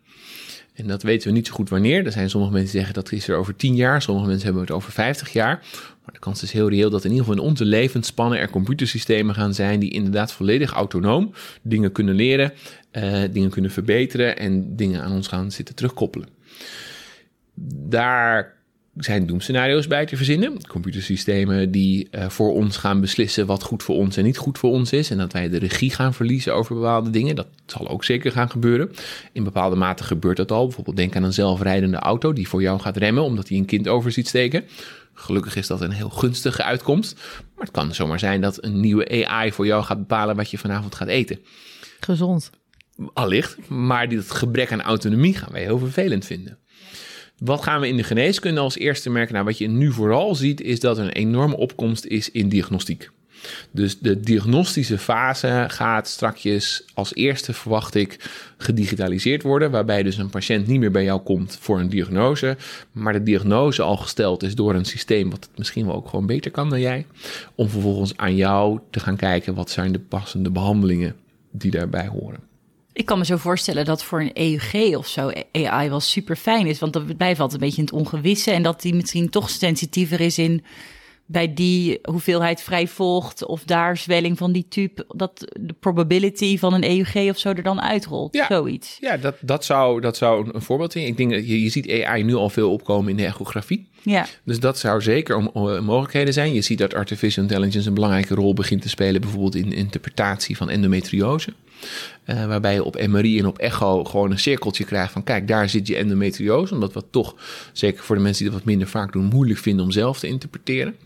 [0.75, 2.07] En dat weten we niet zo goed wanneer.
[2.07, 4.03] Er zijn sommige mensen die zeggen dat is er over 10 jaar.
[4.03, 5.65] Sommige mensen hebben het over 50 jaar.
[6.05, 9.35] Maar de kans is heel reëel dat in ieder geval in onze levensspannen er computersystemen
[9.35, 12.53] gaan zijn die inderdaad volledig autonoom dingen kunnen leren,
[12.93, 16.36] uh, dingen kunnen verbeteren en dingen aan ons gaan zitten terugkoppelen.
[17.89, 18.57] Daar
[18.97, 20.67] zijn doemscenario's bij te verzinnen.
[20.67, 24.71] Computersystemen die uh, voor ons gaan beslissen wat goed voor ons en niet goed voor
[24.71, 25.11] ons is.
[25.11, 27.37] En dat wij de regie gaan verliezen over bepaalde dingen.
[27.37, 28.91] Dat zal ook zeker gaan gebeuren.
[29.33, 30.65] In bepaalde mate gebeurt dat al.
[30.65, 33.89] Bijvoorbeeld denk aan een zelfrijdende auto die voor jou gaat remmen omdat hij een kind
[33.89, 34.65] over ziet steken.
[35.15, 37.15] Gelukkig is dat een heel gunstige uitkomst.
[37.55, 40.59] Maar het kan zomaar zijn dat een nieuwe AI voor jou gaat bepalen wat je
[40.59, 41.39] vanavond gaat eten.
[42.01, 42.51] Gezond.
[43.13, 46.59] Allicht, maar dit gebrek aan autonomie gaan wij heel vervelend vinden.
[47.39, 49.35] Wat gaan we in de geneeskunde als eerste merken?
[49.35, 53.11] Nou, wat je nu vooral ziet, is dat er een enorme opkomst is in diagnostiek.
[53.71, 59.71] Dus de diagnostische fase gaat strakjes als eerste, verwacht ik, gedigitaliseerd worden.
[59.71, 62.57] Waarbij dus een patiënt niet meer bij jou komt voor een diagnose.
[62.93, 66.27] Maar de diagnose al gesteld is door een systeem wat het misschien wel ook gewoon
[66.27, 67.07] beter kan dan jij.
[67.55, 71.17] Om vervolgens aan jou te gaan kijken wat zijn de passende behandelingen
[71.51, 72.41] die daarbij horen.
[72.97, 76.67] Ik kan me zo voorstellen dat voor een EUG of zo AI wel super fijn
[76.67, 76.79] is.
[76.79, 78.51] Want dat blijft altijd een beetje in het ongewisse.
[78.51, 80.65] En dat die misschien toch sensitiever is in
[81.27, 86.75] bij die hoeveelheid vrij volgt of daar zwelling van die type, dat de probability van
[86.75, 88.35] een EUG of zo er dan uitrolt.
[88.35, 88.97] Ja, zoiets.
[89.01, 91.07] Ja, dat, dat, zou, dat zou een voorbeeld zijn.
[91.07, 93.89] Ik denk dat je, je ziet AI nu al veel opkomen in de echografie.
[94.03, 94.27] Ja.
[94.45, 95.51] Dus dat zou zeker om,
[95.85, 96.55] mogelijkheden zijn.
[96.55, 100.57] Je ziet dat artificial intelligence een belangrijke rol begint te spelen, bijvoorbeeld in de interpretatie
[100.57, 101.53] van endometriose.
[102.27, 105.69] Uh, waarbij je op MRI en op echo gewoon een cirkeltje krijgt van kijk, daar
[105.69, 106.75] zit je endometriose.
[106.75, 107.35] Omdat we toch,
[107.73, 110.27] zeker voor de mensen die dat wat minder vaak doen, moeilijk vinden om zelf te
[110.27, 110.97] interpreteren.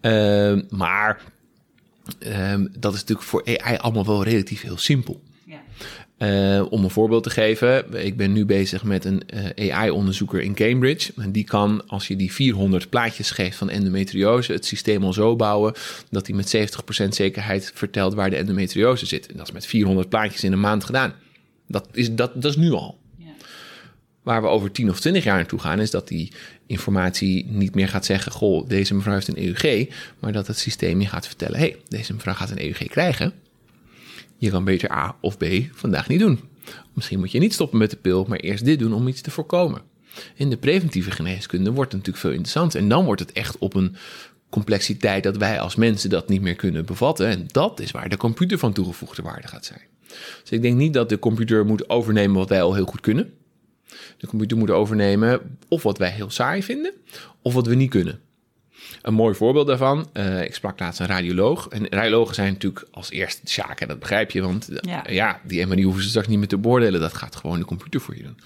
[0.00, 1.20] Uh, maar
[2.26, 5.20] uh, dat is natuurlijk voor AI allemaal wel relatief heel simpel.
[6.22, 9.22] Uh, om een voorbeeld te geven, ik ben nu bezig met een
[9.56, 11.12] uh, AI-onderzoeker in Cambridge.
[11.16, 15.36] En die kan, als je die 400 plaatjes geeft van endometriose, het systeem al zo
[15.36, 15.74] bouwen
[16.10, 16.56] dat hij met
[17.04, 19.26] 70% zekerheid vertelt waar de endometriose zit.
[19.26, 21.14] En dat is met 400 plaatjes in een maand gedaan.
[21.68, 22.98] Dat is, dat, dat is nu al.
[23.16, 23.26] Ja.
[24.22, 26.32] Waar we over 10 of 20 jaar naartoe gaan, is dat die
[26.66, 29.88] informatie niet meer gaat zeggen: Goh, deze mevrouw heeft een EUG.
[30.18, 33.32] Maar dat het systeem je gaat vertellen: hey, deze mevrouw gaat een EUG krijgen.
[34.42, 36.40] Je kan beter A of B vandaag niet doen.
[36.92, 39.30] Misschien moet je niet stoppen met de pil, maar eerst dit doen om iets te
[39.30, 39.82] voorkomen.
[40.34, 42.80] In de preventieve geneeskunde wordt het natuurlijk veel interessanter.
[42.80, 43.96] En dan wordt het echt op een
[44.50, 47.26] complexiteit dat wij als mensen dat niet meer kunnen bevatten.
[47.26, 49.80] En dat is waar de computer van toegevoegde waarde gaat zijn.
[50.40, 53.32] Dus ik denk niet dat de computer moet overnemen wat wij al heel goed kunnen.
[54.16, 56.92] De computer moet overnemen of wat wij heel saai vinden,
[57.42, 58.20] of wat we niet kunnen.
[59.02, 61.68] Een mooi voorbeeld daarvan, uh, ik sprak laatst een radioloog.
[61.68, 64.42] En radiologen zijn natuurlijk als eerste zaken, dat begrijp je.
[64.42, 65.04] Want ja.
[65.08, 67.00] ja, die MRI hoeven ze straks niet meer te beoordelen.
[67.00, 68.38] Dat gaat gewoon de computer voor je doen.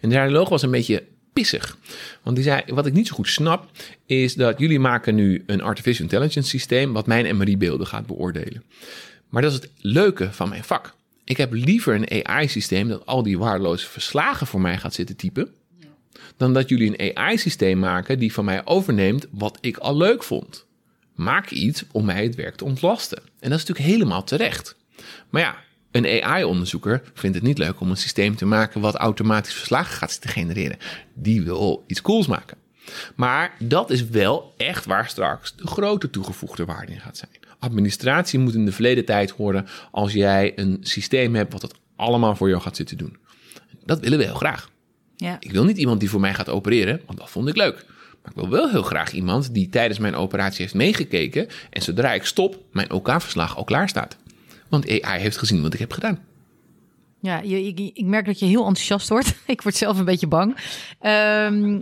[0.00, 1.76] En de radioloog was een beetje pissig.
[2.22, 3.70] Want die zei, wat ik niet zo goed snap,
[4.06, 6.92] is dat jullie maken nu een artificial intelligence systeem...
[6.92, 8.62] wat mijn MRI-beelden gaat beoordelen.
[9.28, 10.94] Maar dat is het leuke van mijn vak.
[11.24, 15.52] Ik heb liever een AI-systeem dat al die waardeloze verslagen voor mij gaat zitten typen
[16.36, 20.66] dan dat jullie een AI-systeem maken die van mij overneemt wat ik al leuk vond.
[21.14, 23.18] Maak iets om mij het werk te ontlasten.
[23.18, 24.76] En dat is natuurlijk helemaal terecht.
[25.30, 25.56] Maar ja,
[25.90, 30.18] een AI-onderzoeker vindt het niet leuk om een systeem te maken wat automatisch verslagen gaat
[30.20, 30.78] genereren.
[31.14, 32.56] Die wil iets cools maken.
[33.14, 37.30] Maar dat is wel echt waar straks de grote toegevoegde waarde in gaat zijn.
[37.58, 42.36] Administratie moet in de verleden tijd horen als jij een systeem hebt wat het allemaal
[42.36, 43.16] voor jou gaat zitten doen.
[43.84, 44.70] Dat willen we heel graag.
[45.18, 45.36] Ja.
[45.40, 47.84] Ik wil niet iemand die voor mij gaat opereren, want dat vond ik leuk.
[48.22, 52.12] Maar ik wil wel heel graag iemand die tijdens mijn operatie heeft meegekeken en zodra
[52.12, 54.16] ik stop, mijn OK-verslag al klaar staat.
[54.68, 56.24] Want AI heeft gezien wat ik heb gedaan.
[57.20, 59.34] Ja, je, ik, ik, merk dat je heel enthousiast wordt.
[59.46, 60.56] ik word zelf een beetje bang.
[61.02, 61.80] Um,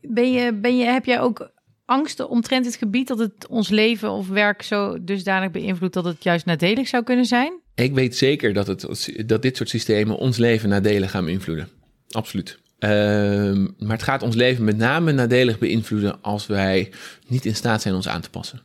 [0.00, 1.52] ben je, ben je, heb jij ook
[1.84, 6.22] angsten omtrent het gebied dat het ons leven of werk zo dusdanig beïnvloedt dat het
[6.22, 7.60] juist nadelig zou kunnen zijn?
[7.74, 11.68] Ik weet zeker dat, het, dat dit soort systemen ons leven nadelig gaan beïnvloeden.
[12.08, 12.62] Absoluut.
[12.84, 16.92] Ehm, maar het gaat ons leven met name nadelig beïnvloeden als wij
[17.26, 18.60] niet in staat zijn ons aan te passen.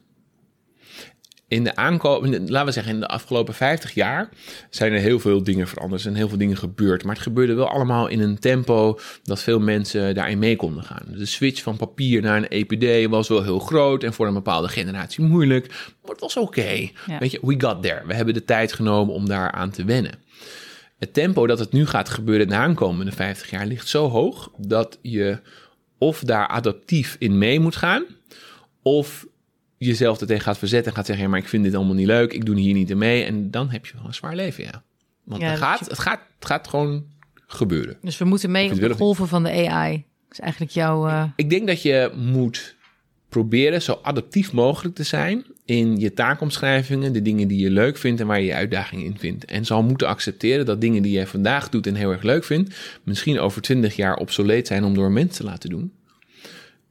[1.47, 4.29] In de aankomende, laten we zeggen, in de afgelopen 50 jaar
[4.69, 5.95] zijn er heel veel dingen veranderd.
[5.95, 7.03] Er zijn heel veel dingen gebeurd.
[7.03, 11.05] Maar het gebeurde wel allemaal in een tempo dat veel mensen daarin mee konden gaan.
[11.08, 14.67] De switch van papier naar een EPD was wel heel groot en voor een bepaalde
[14.67, 15.67] generatie moeilijk.
[16.01, 16.89] Maar het was oké.
[17.19, 18.01] Weet je, we got there.
[18.05, 20.13] We hebben de tijd genomen om daar aan te wennen
[20.99, 24.51] het tempo dat het nu gaat gebeuren in de aankomende 50 jaar ligt zo hoog
[24.57, 25.39] dat je
[25.97, 28.05] of daar adaptief in mee moet gaan,
[28.81, 29.27] of
[29.77, 32.07] jezelf er tegen gaat verzetten en gaat zeggen: ja, maar ik vind dit allemaal niet
[32.07, 33.23] leuk, ik doe hier niet mee.
[33.23, 34.83] En dan heb je wel een zwaar leven, ja.
[35.23, 37.05] Want het, gaat, het, gaat, het gaat gewoon
[37.47, 37.97] gebeuren.
[38.01, 39.91] Dus we moeten mee op de golven van de AI.
[39.93, 41.07] Dat is eigenlijk jouw.
[41.07, 41.23] Uh...
[41.35, 42.75] Ik denk dat je moet
[43.29, 48.21] proberen zo adaptief mogelijk te zijn in je taakomschrijvingen, de dingen die je leuk vindt
[48.21, 49.45] en waar je je uitdaging in vindt.
[49.45, 52.75] En zal moeten accepteren dat dingen die jij vandaag doet en heel erg leuk vindt,
[53.03, 55.91] misschien over twintig jaar obsoleet zijn om door mensen te laten doen.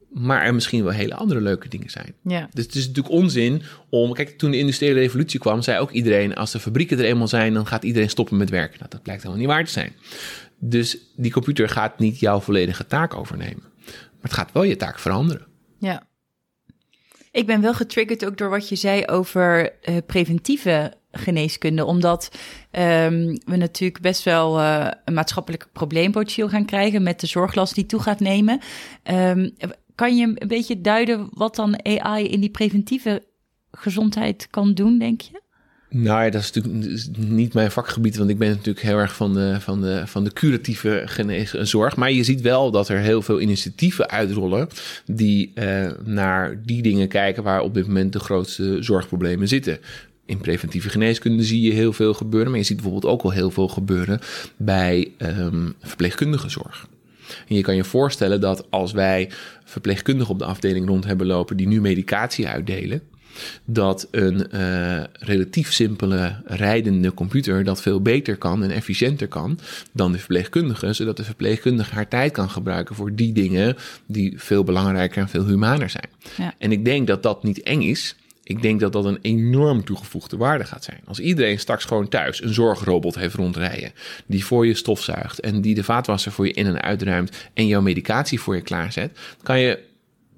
[0.09, 2.15] Maar er misschien wel hele andere leuke dingen zijn.
[2.23, 2.49] Ja.
[2.53, 4.13] Dus het is natuurlijk onzin om.
[4.13, 7.55] Kijk, toen de industriële revolutie kwam, zei ook iedereen: als de fabrieken er eenmaal zijn,
[7.55, 8.79] dan gaat iedereen stoppen met werken.
[8.79, 9.93] Nou, dat blijkt helemaal niet waar te zijn.
[10.59, 13.63] Dus die computer gaat niet jouw volledige taak overnemen.
[13.85, 15.47] Maar het gaat wel je taak veranderen.
[15.79, 16.08] Ja.
[17.39, 22.31] Ik ben wel getriggerd ook door wat je zei over uh, preventieve geneeskunde, omdat
[22.71, 27.75] ehm, we natuurlijk best wel uh, een maatschappelijk probleem potentieel gaan krijgen met de zorglast
[27.75, 28.61] die toe gaat nemen.
[29.11, 29.55] Um,
[29.95, 33.23] kan je een beetje duiden wat dan AI in die preventieve
[33.71, 35.41] gezondheid kan doen, denk je?
[35.91, 39.35] Nou ja, dat is natuurlijk niet mijn vakgebied, want ik ben natuurlijk heel erg van
[39.35, 41.05] de, van de, van de curatieve
[41.63, 41.97] zorg.
[41.97, 44.69] Maar je ziet wel dat er heel veel initiatieven uitrollen
[45.07, 49.79] die uh, naar die dingen kijken waar op dit moment de grootste zorgproblemen zitten.
[50.27, 53.51] In preventieve geneeskunde zie je heel veel gebeuren, maar je ziet bijvoorbeeld ook al heel
[53.51, 54.21] veel gebeuren
[54.57, 56.87] bij um, verpleegkundige zorg.
[57.49, 59.31] En je kan je voorstellen dat als wij
[59.65, 63.03] verpleegkundigen op de afdeling rond hebben lopen die nu medicatie uitdelen,
[63.65, 69.59] dat een uh, relatief simpele rijdende computer dat veel beter kan en efficiënter kan
[69.93, 74.65] dan de verpleegkundige, zodat de verpleegkundige haar tijd kan gebruiken voor die dingen die veel
[74.65, 76.09] belangrijker en veel humaner zijn.
[76.37, 76.55] Ja.
[76.59, 78.17] En ik denk dat dat niet eng is.
[78.43, 81.01] Ik denk dat dat een enorm toegevoegde waarde gaat zijn.
[81.05, 83.93] Als iedereen straks gewoon thuis een zorgrobot heeft rondrijden,
[84.27, 87.81] die voor je stofzuigt en die de vaatwasser voor je in en uitruimt en jouw
[87.81, 89.79] medicatie voor je klaarzet, kan je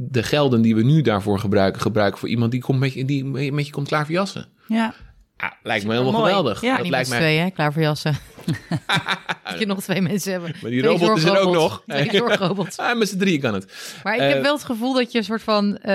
[0.02, 3.24] de gelden die we nu daarvoor gebruiken, gebruiken voor iemand die, komt met je, die
[3.52, 4.48] met je komt klaar voor jassen.
[4.66, 4.94] Ja.
[5.36, 6.60] Ja, lijkt me helemaal geweldig.
[6.60, 7.18] Ja, dat lijkt mij...
[7.18, 7.50] twee, hè?
[7.50, 8.16] klaar voor jassen.
[9.44, 10.54] dat je nog twee mensen hebben.
[10.62, 11.82] Maar die robot is er ook nog.
[11.86, 12.78] Twee zorgrobots.
[12.78, 13.98] ah, met z'n drieën kan het.
[14.02, 15.64] Maar ik heb eh, wel het gevoel dat je een soort van...
[15.66, 15.92] Uh,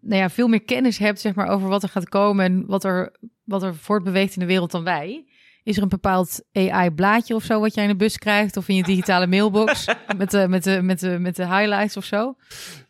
[0.00, 2.44] nou ja, veel meer kennis hebt zeg maar, over wat er gaat komen...
[2.44, 5.24] en wat er, wat er voortbeweegt in de wereld dan wij.
[5.62, 8.56] Is er een bepaald AI-blaadje of zo wat jij in de bus krijgt...
[8.56, 9.84] of in je digitale mailbox
[10.16, 12.36] met, de, met, de, met, de, met de highlights of zo?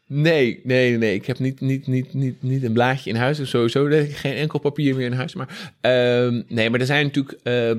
[0.07, 1.15] Nee, nee, nee.
[1.15, 3.41] Ik heb niet, niet, niet, niet, niet een blaadje in huis.
[3.41, 5.35] of sowieso denk ik geen enkel papier meer in huis.
[5.35, 5.49] Maar
[5.83, 7.41] uh, nee, maar er zijn natuurlijk.
[7.43, 7.71] Uh,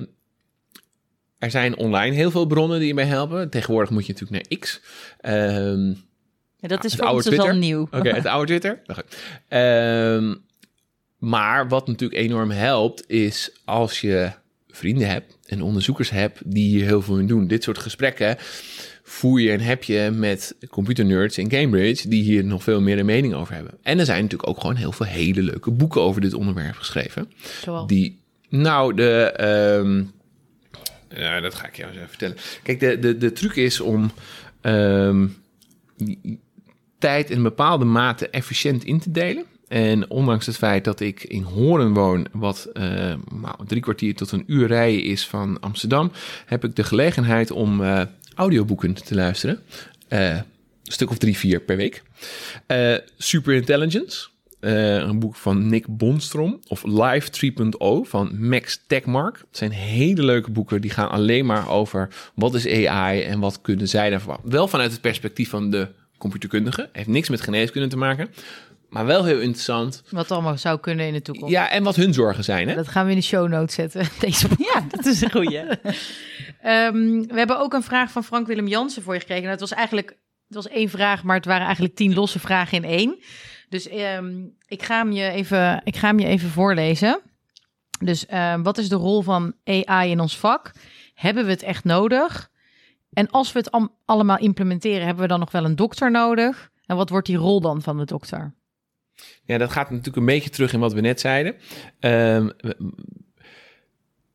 [1.37, 3.49] er zijn online heel veel bronnen die je mij helpen.
[3.49, 4.81] Tegenwoordig moet je natuurlijk naar X.
[5.21, 5.95] Uh,
[6.57, 7.87] ja, dat is voor ons dus al nieuw.
[7.91, 8.81] Oké, het oude Twitter.
[9.47, 10.35] Ehm,
[11.17, 14.31] maar wat natuurlijk enorm helpt, is als je
[14.67, 17.47] vrienden hebt en onderzoekers hebt die hier heel veel in doen.
[17.47, 18.37] Dit soort gesprekken
[19.07, 23.05] voer je en heb je met computernerds in Cambridge die hier nog veel meer een
[23.05, 23.73] mening over hebben.
[23.81, 27.31] En er zijn natuurlijk ook gewoon heel veel hele leuke boeken over dit onderwerp geschreven.
[27.61, 27.87] Zoals?
[27.87, 29.33] Die, nou, de,
[29.79, 30.11] um,
[31.15, 32.37] ja, dat ga ik jou eens even vertellen.
[32.63, 34.11] Kijk, de, de, de truc is om
[34.61, 35.35] um,
[36.97, 39.45] tijd in bepaalde mate efficiënt in te delen.
[39.67, 42.83] En ondanks het feit dat ik in Horen woon, wat uh,
[43.41, 46.11] nou, drie kwartier tot een uur rijden is van Amsterdam,
[46.45, 48.01] heb ik de gelegenheid om uh,
[48.35, 49.59] audioboeken te luisteren.
[50.09, 50.43] Uh, een
[50.83, 52.03] stuk of drie, vier per week.
[52.67, 54.27] Uh, Super Intelligence.
[54.59, 56.59] Uh, een boek van Nick Bondstrom.
[56.67, 57.53] Of Live
[58.03, 59.37] 3.0 van Max Techmark.
[59.37, 60.81] Het zijn hele leuke boeken.
[60.81, 64.39] Die gaan alleen maar over wat is AI en wat kunnen zij daarvan.
[64.43, 66.89] Wel vanuit het perspectief van de computerkundige.
[66.91, 68.29] Heeft niks met geneeskunde te maken.
[68.95, 70.03] Maar wel heel interessant.
[70.09, 71.51] Wat allemaal zou kunnen in de toekomst.
[71.51, 72.67] Ja, en wat hun zorgen zijn.
[72.67, 72.75] Hè?
[72.75, 74.07] Dat gaan we in de show notes zetten.
[74.19, 75.59] Deze ja, dat is een goeie.
[75.59, 79.43] um, we hebben ook een vraag van Frank Willem Jansen voor je gekregen.
[79.43, 80.09] Nou, het was eigenlijk
[80.47, 83.17] het was één vraag, maar het waren eigenlijk tien losse vragen in één.
[83.69, 87.19] Dus um, ik, ga hem je even, ik ga hem je even voorlezen.
[87.99, 90.71] Dus um, wat is de rol van AI in ons vak?
[91.13, 92.49] Hebben we het echt nodig?
[93.13, 96.69] En als we het allemaal implementeren, hebben we dan nog wel een dokter nodig?
[96.85, 98.53] En wat wordt die rol dan van de dokter?
[99.45, 101.55] Ja, dat gaat natuurlijk een beetje terug in wat we net zeiden.
[101.99, 102.51] Um,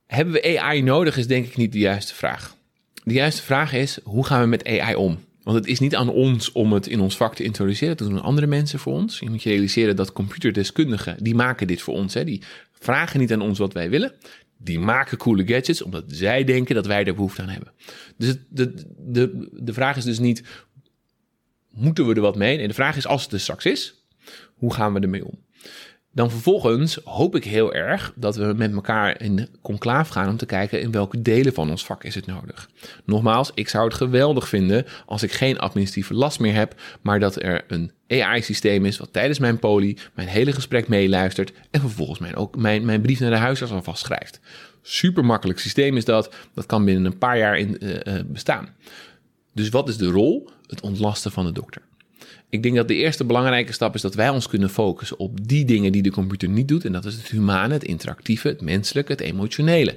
[0.06, 2.56] hebben we AI nodig, is denk ik niet de juiste vraag.
[3.04, 5.18] De juiste vraag is, hoe gaan we met AI om?
[5.42, 7.96] Want het is niet aan ons om het in ons vak te introduceren.
[7.96, 9.18] Dat doen andere mensen voor ons.
[9.18, 12.14] Je moet je realiseren dat computerdeskundigen, die maken dit voor ons.
[12.14, 12.24] Hè.
[12.24, 14.12] Die vragen niet aan ons wat wij willen.
[14.58, 17.72] Die maken coole gadgets omdat zij denken dat wij er behoefte aan hebben.
[18.16, 20.42] Dus de, de, de vraag is dus niet,
[21.70, 22.56] moeten we er wat mee?
[22.56, 23.99] Nee, de vraag is, als het er straks is,
[24.60, 25.38] hoe gaan we ermee om?
[26.12, 30.46] Dan vervolgens hoop ik heel erg dat we met elkaar in conclaaf gaan om te
[30.46, 32.70] kijken in welke delen van ons vak is het nodig.
[33.04, 37.42] Nogmaals, ik zou het geweldig vinden als ik geen administratieve last meer heb, maar dat
[37.42, 42.36] er een AI-systeem is wat tijdens mijn poli mijn hele gesprek meeluistert en vervolgens mijn,
[42.36, 44.40] ook mijn, mijn brief naar de huisarts alvast schrijft.
[44.82, 46.34] Super makkelijk systeem is dat.
[46.54, 48.68] Dat kan binnen een paar jaar in, uh, uh, bestaan.
[49.54, 50.50] Dus wat is de rol?
[50.66, 51.82] Het ontlasten van de dokter.
[52.50, 55.64] Ik denk dat de eerste belangrijke stap is dat wij ons kunnen focussen op die
[55.64, 56.84] dingen die de computer niet doet.
[56.84, 59.94] En dat is het humane, het interactieve, het menselijke, het emotionele.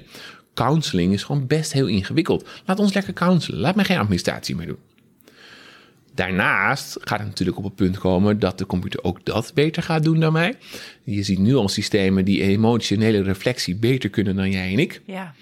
[0.54, 2.48] Counseling is gewoon best heel ingewikkeld.
[2.66, 3.60] Laat ons lekker counselen.
[3.60, 4.78] Laat mij geen administratie meer doen.
[6.14, 10.02] Daarnaast gaat het natuurlijk op het punt komen dat de computer ook dat beter gaat
[10.02, 10.54] doen dan mij.
[11.02, 15.00] Je ziet nu al systemen die emotionele reflectie beter kunnen dan jij en ik.
[15.06, 15.34] Ja.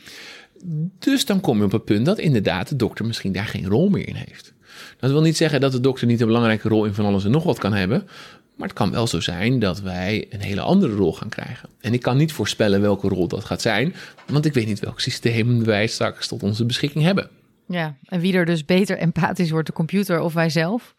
[0.99, 3.89] Dus dan kom je op het punt dat inderdaad de dokter misschien daar geen rol
[3.89, 4.52] meer in heeft.
[4.99, 7.31] Dat wil niet zeggen dat de dokter niet een belangrijke rol in van alles en
[7.31, 8.09] nog wat kan hebben.
[8.57, 11.69] Maar het kan wel zo zijn dat wij een hele andere rol gaan krijgen.
[11.81, 13.95] En ik kan niet voorspellen welke rol dat gaat zijn,
[14.27, 17.29] want ik weet niet welk systeem wij straks tot onze beschikking hebben.
[17.69, 20.95] Ja, en wie er dus beter empathisch wordt, de computer of wij zelf?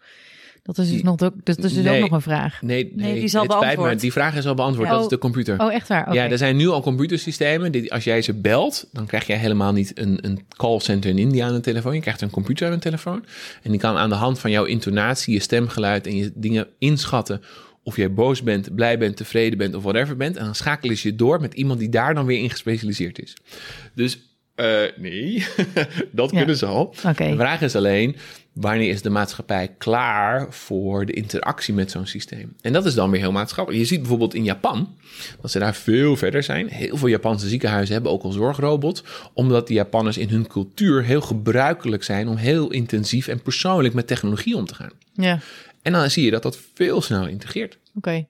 [0.63, 2.61] Dat is dus, nog, de, dat is dus ook nog een vraag.
[2.61, 3.99] Nee, nee, die is al beantwoord.
[3.99, 4.89] die vraag is al beantwoord.
[4.89, 5.61] Dat is de computer.
[5.61, 6.13] Oh, echt waar?
[6.13, 7.71] Ja, er zijn nu al computersystemen.
[7.71, 11.47] Die, als jij ze belt, dan krijg jij helemaal niet een, een callcenter in India
[11.47, 11.93] aan de telefoon.
[11.93, 13.25] Je krijgt een computer aan de telefoon.
[13.63, 17.41] En die kan aan de hand van jouw intonatie, je stemgeluid en je dingen inschatten
[17.83, 20.37] of jij boos bent, blij bent, tevreden bent of whatever bent.
[20.37, 23.33] En dan schakelen ze je door met iemand die daar dan weer in gespecialiseerd is.
[23.95, 24.19] Dus
[24.55, 25.45] uh, nee,
[26.11, 26.95] dat kunnen ze al.
[27.07, 27.29] Okay.
[27.29, 28.15] De vraag is alleen,
[28.53, 32.55] wanneer is de maatschappij klaar voor de interactie met zo'n systeem?
[32.61, 33.83] En dat is dan weer heel maatschappelijk.
[33.83, 34.95] Je ziet bijvoorbeeld in Japan
[35.41, 36.67] dat ze daar veel verder zijn.
[36.67, 41.21] Heel veel Japanse ziekenhuizen hebben ook al zorgrobots, omdat de Japanners in hun cultuur heel
[41.21, 44.91] gebruikelijk zijn om heel intensief en persoonlijk met technologie om te gaan.
[45.13, 45.39] Ja.
[45.81, 47.77] En dan zie je dat dat veel sneller integreert.
[47.95, 48.25] Oké.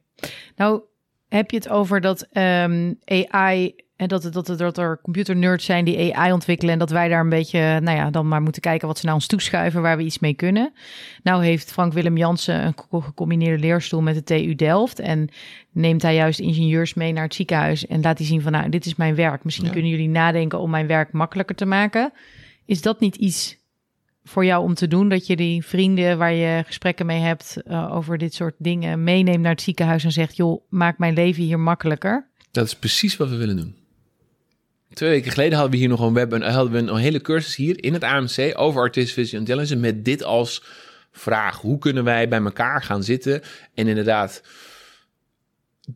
[0.56, 0.82] Nou,
[1.30, 5.86] heb je het over dat um, AI en dat, dat, dat, dat er computernerds zijn
[5.86, 6.74] die AI ontwikkelen.
[6.74, 9.16] En dat wij daar een beetje, nou ja, dan maar moeten kijken wat ze naar
[9.16, 10.74] ons toeschuiven, waar we iets mee kunnen.
[11.24, 15.00] Nou heeft Frank Willem Jansen een gecombineerde leerstoel met de TU Delft.
[15.00, 15.30] En
[15.72, 17.88] neemt hij juist ingenieurs mee naar het ziekenhuis.
[17.88, 19.44] En laat hij zien van, nou, dit is mijn werk.
[19.44, 22.12] Misschien kunnen jullie nadenken om mijn werk makkelijker te maken.
[22.66, 23.58] Is dat niet iets
[24.24, 25.10] voor jou om te doen?
[25.10, 29.42] Dat je die vrienden waar je gesprekken mee hebt uh, over dit soort dingen meeneemt
[29.42, 32.32] naar het ziekenhuis en zegt: joh, maak mijn leven hier makkelijker.
[32.52, 33.83] Dat is precies wat we willen doen.
[34.94, 38.54] Twee weken geleden hadden we hier nog een een hele cursus hier in het AMC
[38.54, 40.64] over artificial intelligence met dit als
[41.12, 43.42] vraag: hoe kunnen wij bij elkaar gaan zitten
[43.74, 44.42] en inderdaad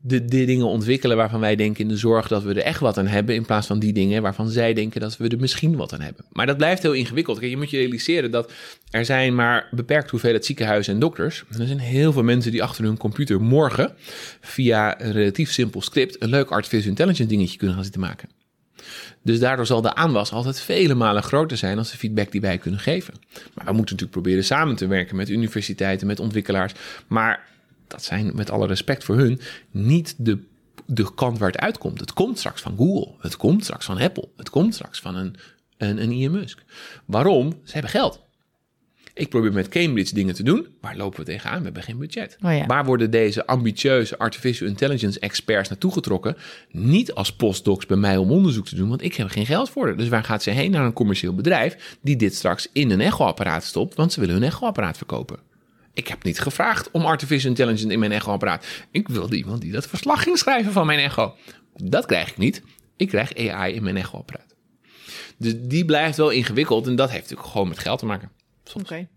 [0.02, 3.08] de, dingen ontwikkelen waarvan wij denken in de zorg dat we er echt wat aan
[3.08, 6.02] hebben, in plaats van die dingen waarvan zij denken dat we er misschien wat aan
[6.02, 6.26] hebben.
[6.32, 7.42] Maar dat blijft heel ingewikkeld.
[7.42, 8.52] Je moet je realiseren dat
[8.90, 11.44] er zijn maar beperkt hoeveelheid ziekenhuizen en dokters.
[11.60, 13.94] Er zijn heel veel mensen die achter hun computer morgen
[14.42, 18.37] via een relatief simpel script een leuk artificial intelligence dingetje kunnen gaan zitten maken.
[19.22, 22.58] Dus daardoor zal de aanwas altijd vele malen groter zijn als de feedback die wij
[22.58, 23.14] kunnen geven.
[23.34, 26.74] Maar we moeten natuurlijk proberen samen te werken met universiteiten, met ontwikkelaars.
[27.08, 27.48] Maar
[27.88, 29.40] dat zijn met alle respect voor hun
[29.72, 30.40] niet de,
[30.86, 32.00] de kant waar het uitkomt.
[32.00, 35.36] Het komt straks van Google, het komt straks van Apple, het komt straks van een,
[35.78, 36.64] een, een Elon Musk.
[37.06, 37.60] Waarom?
[37.64, 38.27] Ze hebben geld.
[39.18, 40.68] Ik probeer met Cambridge dingen te doen.
[40.82, 41.58] Waar lopen we tegenaan?
[41.58, 42.38] We hebben geen budget.
[42.42, 42.66] Oh ja.
[42.66, 46.38] Waar worden deze ambitieuze artificial intelligence experts naartoe getrokken?
[46.72, 49.98] Niet als postdocs bij mij om onderzoek te doen, want ik heb geen geld voor.
[49.98, 50.72] Dus waar gaat ze heen?
[50.72, 54.44] Naar een commercieel bedrijf die dit straks in een echoapparaat stopt, want ze willen hun
[54.44, 55.40] echoapparaat verkopen.
[55.94, 58.66] Ik heb niet gevraagd om artificial intelligence in mijn echoapparaat.
[58.92, 61.36] Ik wilde iemand die dat verslag ging schrijven van mijn echo.
[61.76, 62.62] Dat krijg ik niet.
[62.96, 64.56] Ik krijg AI in mijn echoapparaat.
[65.38, 68.32] Dus die blijft wel ingewikkeld en dat heeft natuurlijk gewoon met geld te maken.
[68.76, 69.08] Oké.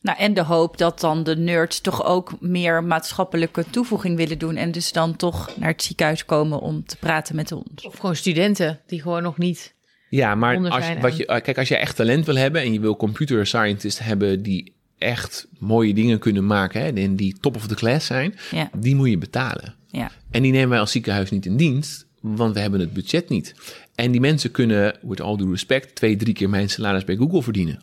[0.00, 4.56] Nou, en de hoop dat dan de nerds toch ook meer maatschappelijke toevoeging willen doen.
[4.56, 7.86] En dus dan toch naar het ziekenhuis komen om te praten met ons.
[7.86, 9.74] Of gewoon studenten die gewoon nog niet.
[10.08, 12.96] Ja, maar als, wat je, kijk, als je echt talent wil hebben en je wil
[12.96, 17.74] computer scientist hebben die echt mooie dingen kunnen maken hè, en die top of the
[17.74, 18.70] class zijn, Ja.
[18.76, 19.74] die moet je betalen.
[19.86, 20.10] Ja.
[20.30, 23.54] En die nemen wij als ziekenhuis niet in dienst, want we hebben het budget niet.
[23.94, 27.42] En die mensen kunnen, with all due respect, twee, drie keer mijn salaris bij Google
[27.42, 27.82] verdienen.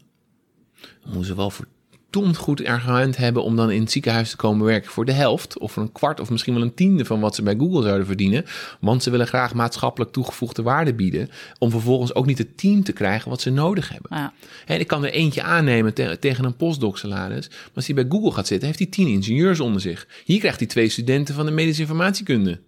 [0.82, 4.66] Dan moeten ze wel verdomd goed argument hebben om dan in het ziekenhuis te komen
[4.66, 7.36] werken voor de helft of voor een kwart of misschien wel een tiende van wat
[7.36, 8.46] ze bij Google zouden verdienen.
[8.80, 12.92] Want ze willen graag maatschappelijk toegevoegde waarde bieden om vervolgens ook niet het team te
[12.92, 14.12] krijgen wat ze nodig hebben.
[14.18, 14.34] Ja.
[14.66, 17.48] En ik kan er eentje aannemen te- tegen een postdoc salaris.
[17.50, 20.08] Maar als hij bij Google gaat zitten, heeft hij tien ingenieurs onder zich.
[20.26, 22.62] Hier krijgt hij twee studenten van de medische informatiekunde.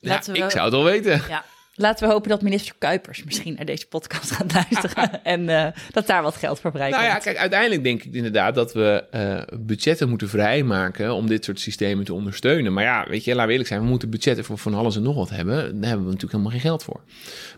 [0.00, 1.22] Ja, we- ik zou het al weten.
[1.28, 1.44] Ja.
[1.76, 5.24] Laten we hopen dat minister Kuipers misschien naar deze podcast gaat luisteren.
[5.24, 7.02] en eh, dat daar wat geld voor vrijkomt.
[7.02, 11.44] Nou ja, kijk, uiteindelijk denk ik inderdaad dat we eh, budgetten moeten vrijmaken om dit
[11.44, 12.72] soort systemen te ondersteunen.
[12.72, 15.02] Maar ja, weet je, laten we eerlijk zijn, we moeten budgetten voor van alles en
[15.02, 15.54] nog wat hebben.
[15.54, 17.00] Daar hebben we natuurlijk helemaal geen geld voor.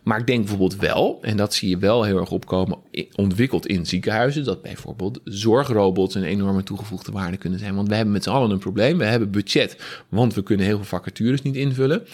[0.02, 2.78] Maar ik denk bijvoorbeeld wel, en dat zie je wel heel erg opkomen,
[3.14, 7.74] ontwikkeld in ziekenhuizen, dat bijvoorbeeld zorgrobots een enorme toegevoegde waarde kunnen zijn.
[7.74, 8.98] Want we hebben met z'n allen een probleem.
[8.98, 9.76] We hebben budget,
[10.08, 12.06] want we kunnen heel veel vacatures niet invullen.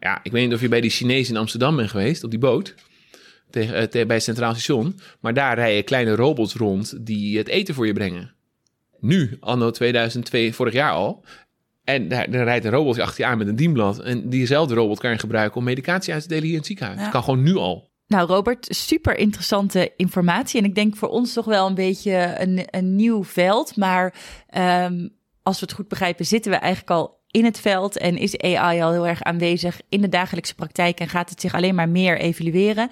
[0.00, 2.38] Ja, ik weet niet of je bij die Chinezen in Amsterdam bent geweest, op die
[2.38, 2.74] boot
[3.50, 4.98] tegen, eh, te- bij het Centraal Station.
[5.20, 8.32] Maar daar rijden kleine robots rond die het eten voor je brengen.
[9.00, 11.24] Nu, anno 2002, vorig jaar al.
[11.84, 14.00] En daar, daar rijdt een robot achter je aan met een dienblad.
[14.00, 16.96] En diezelfde robot kan je gebruiken om medicatie uit te delen hier in het ziekenhuis.
[16.98, 17.02] Ja.
[17.04, 17.90] Dat kan gewoon nu al.
[18.06, 20.60] Nou, Robert, super interessante informatie.
[20.60, 23.76] En ik denk voor ons toch wel een beetje een, een nieuw veld.
[23.76, 24.14] Maar
[24.48, 25.08] ehm,
[25.42, 28.80] als we het goed begrijpen, zitten we eigenlijk al in het veld en is AI
[28.80, 32.18] al heel erg aanwezig in de dagelijkse praktijk en gaat het zich alleen maar meer
[32.18, 32.88] evalueren?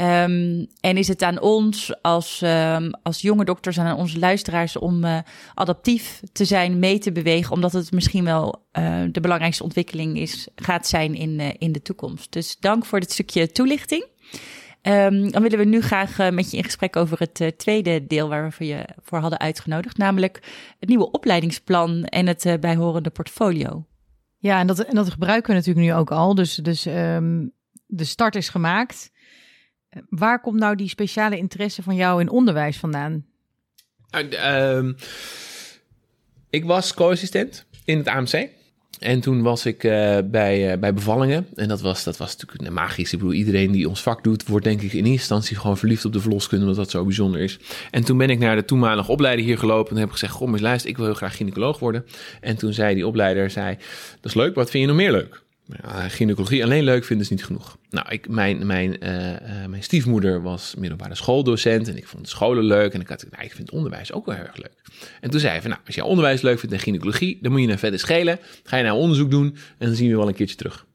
[0.00, 4.76] Um, en is het aan ons als, um, als jonge dokters en aan onze luisteraars
[4.76, 5.18] om uh,
[5.54, 10.48] adaptief te zijn, mee te bewegen, omdat het misschien wel uh, de belangrijkste ontwikkeling is,
[10.54, 12.32] gaat zijn in, uh, in de toekomst.
[12.32, 14.06] Dus dank voor dit stukje toelichting.
[14.82, 18.06] Um, dan willen we nu graag uh, met je in gesprek over het uh, tweede
[18.06, 20.42] deel waar we je voor hadden uitgenodigd, namelijk
[20.78, 23.86] het nieuwe opleidingsplan en het uh, bijhorende portfolio.
[24.38, 26.34] Ja, en dat, en dat gebruiken we natuurlijk nu ook al.
[26.34, 27.52] Dus, dus um,
[27.86, 29.10] de start is gemaakt.
[30.08, 33.26] Waar komt nou die speciale interesse van jou in onderwijs vandaan?
[34.32, 34.92] Uh,
[36.50, 38.48] ik was co-assistent in het AMC.
[39.00, 41.46] En toen was ik uh, bij, uh, bij bevallingen.
[41.54, 43.12] En dat was, dat was natuurlijk magisch.
[43.12, 46.04] Ik bedoel, iedereen die ons vak doet, wordt denk ik in eerste instantie gewoon verliefd
[46.04, 47.58] op de verloskunde, omdat dat zo bijzonder is.
[47.90, 50.60] En toen ben ik naar de toenmalige opleider hier gelopen en heb gezegd: Goh, eens
[50.60, 52.04] luister, ik wil heel graag gynaecoloog worden.
[52.40, 53.76] En toen zei die opleider: zei,
[54.20, 55.42] Dat is leuk, wat vind je nog meer leuk?
[55.82, 57.76] Ja, gynaecologie alleen leuk vinden is niet genoeg.
[57.90, 62.64] Nou, ik, mijn, mijn, uh, uh, mijn stiefmoeder was middelbare schooldocent en ik vond scholen
[62.64, 62.92] leuk.
[62.94, 64.74] En ik had, nou, ik vind onderwijs ook wel erg leuk.
[65.20, 67.60] En toen zei hij van, nou, als je onderwijs leuk vindt en gynaecologie, dan moet
[67.60, 68.38] je naar verder schelen.
[68.64, 70.86] Ga je nou onderzoek doen en dan zien we wel een keertje terug.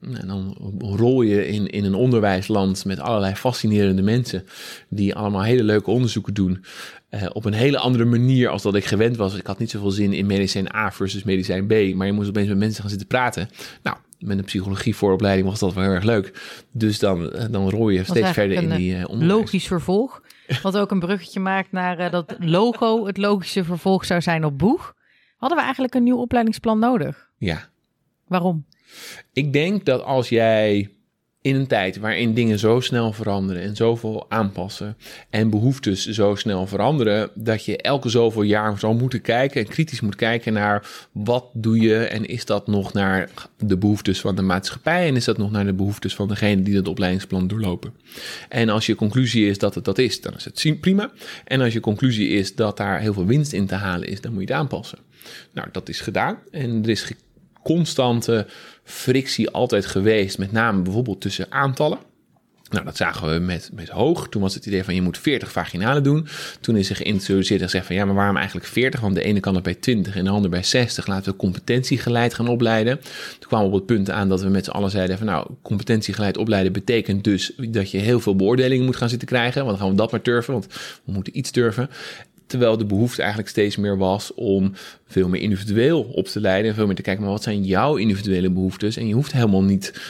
[0.00, 4.44] En dan rol je in, in een onderwijsland met allerlei fascinerende mensen
[4.88, 6.64] die allemaal hele leuke onderzoeken doen.
[7.10, 9.34] Uh, op een hele andere manier als dat ik gewend was.
[9.34, 12.48] Ik had niet zoveel zin in medicijn A versus medicijn B, maar je moest opeens
[12.48, 13.48] met mensen gaan zitten praten.
[13.82, 16.32] Nou, met een psychologie vooropleiding was dat wel heel erg leuk.
[16.72, 19.40] Dus dan, dan rol je steeds verder in die uh, onderwijs.
[19.40, 20.22] Logisch vervolg.
[20.62, 24.58] Wat ook een bruggetje maakt naar uh, dat logo het logische vervolg zou zijn op
[24.58, 24.94] boeg.
[25.36, 27.28] Hadden we eigenlijk een nieuw opleidingsplan nodig?
[27.36, 27.68] Ja.
[28.26, 28.66] Waarom?
[29.32, 30.88] Ik denk dat als jij
[31.48, 34.96] in een tijd waarin dingen zo snel veranderen en zoveel aanpassen
[35.30, 40.00] en behoeftes zo snel veranderen, dat je elke zoveel jaar zou moeten kijken en kritisch
[40.00, 44.42] moet kijken naar wat doe je en is dat nog naar de behoeftes van de
[44.42, 47.94] maatschappij en is dat nog naar de behoeftes van degene die dat opleidingsplan doorlopen.
[48.48, 51.10] En als je conclusie is dat het dat is, dan is het prima.
[51.44, 54.32] En als je conclusie is dat daar heel veel winst in te halen is, dan
[54.32, 54.98] moet je het aanpassen.
[55.52, 57.02] Nou, dat is gedaan en er is
[57.74, 58.46] constante
[58.84, 61.98] frictie altijd geweest, met name bijvoorbeeld tussen aantallen.
[62.70, 64.28] Nou, dat zagen we met, met hoog.
[64.28, 66.26] Toen was het idee van je moet 40 vaginalen doen.
[66.60, 69.00] Toen is er geïntroduceerd en gezegd van ja, maar waarom eigenlijk 40?
[69.00, 71.06] Want de ene kan het bij 20 en de ander bij 60.
[71.06, 73.00] Laten we competentiegeleid gaan opleiden.
[73.38, 75.46] Toen kwamen we op het punt aan dat we met z'n allen zeiden van nou,
[75.62, 79.64] competentiegeleid opleiden betekent dus dat je heel veel beoordelingen moet gaan zitten krijgen.
[79.64, 80.66] Want dan gaan we dat maar turven, want
[81.04, 81.90] we moeten iets turven.
[82.48, 84.72] Terwijl de behoefte eigenlijk steeds meer was om
[85.06, 86.70] veel meer individueel op te leiden.
[86.70, 88.96] En veel meer te kijken, maar wat zijn jouw individuele behoeftes?
[88.96, 90.00] En je hoeft helemaal niet.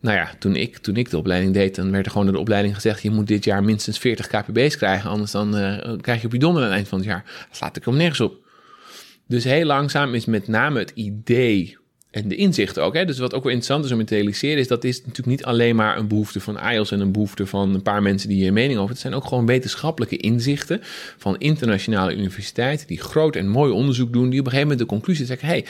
[0.00, 2.42] Nou ja, toen ik, toen ik de opleiding deed, dan werd er gewoon door de
[2.42, 6.26] opleiding gezegd: je moet dit jaar minstens 40 KPB's krijgen, anders dan uh, krijg je
[6.26, 7.24] op je donder aan het eind van het jaar.
[7.48, 8.46] Dat slaat ik hem nergens op.
[9.26, 11.76] Dus heel langzaam is met name het idee
[12.10, 12.94] en de inzichten ook.
[12.94, 13.04] Hè?
[13.04, 15.76] Dus wat ook wel interessant is om te realiseren, is dat is natuurlijk niet alleen
[15.76, 18.78] maar een behoefte van IELTS en een behoefte van een paar mensen die hier mening
[18.78, 18.90] over.
[18.90, 20.80] Het zijn ook gewoon wetenschappelijke inzichten
[21.16, 24.94] van internationale universiteiten die groot en mooi onderzoek doen, die op een gegeven moment de
[24.94, 25.66] conclusie zeggen: hey,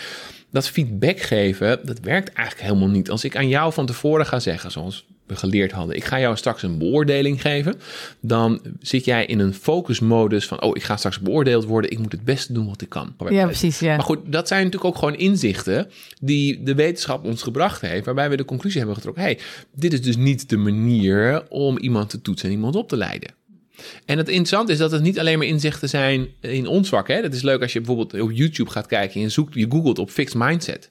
[0.51, 3.11] dat feedback geven, dat werkt eigenlijk helemaal niet.
[3.11, 6.37] Als ik aan jou van tevoren ga zeggen, zoals we geleerd hadden, ik ga jou
[6.37, 7.75] straks een beoordeling geven,
[8.21, 12.13] dan zit jij in een focusmodus van, oh, ik ga straks beoordeeld worden, ik moet
[12.13, 13.15] het beste doen wat ik kan.
[13.29, 13.79] Ja, precies.
[13.79, 13.97] Ja.
[13.97, 18.31] Maar goed, dat zijn natuurlijk ook gewoon inzichten die de wetenschap ons gebracht heeft, waarbij
[18.31, 19.39] we de conclusie hebben getrokken, hey,
[19.75, 23.37] dit is dus niet de manier om iemand te toetsen en iemand op te leiden.
[24.05, 27.09] En het interessante is dat het niet alleen maar inzichten zijn in ons vak.
[27.09, 27.23] Hè?
[27.23, 29.99] Dat is leuk als je bijvoorbeeld op YouTube gaat kijken en je, zoekt, je googelt
[29.99, 30.91] op fixed mindset.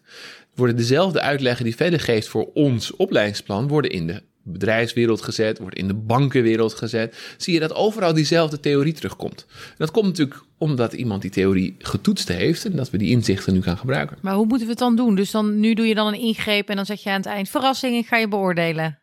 [0.57, 5.77] Worden dezelfde uitleggen die verder geeft voor ons opleidingsplan, worden in de bedrijfswereld gezet, wordt
[5.77, 7.35] in de bankenwereld gezet.
[7.37, 9.45] Zie je dat overal diezelfde theorie terugkomt.
[9.49, 13.53] En dat komt natuurlijk omdat iemand die theorie getoetst heeft en dat we die inzichten
[13.53, 14.17] nu gaan gebruiken.
[14.21, 15.15] Maar hoe moeten we het dan doen?
[15.15, 17.49] Dus dan, nu doe je dan een ingreep en dan zeg je aan het eind:
[17.49, 18.99] verrassing, ik ga je beoordelen.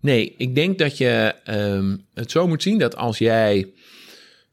[0.00, 3.72] Nee, ik denk dat je um, het zo moet zien dat als jij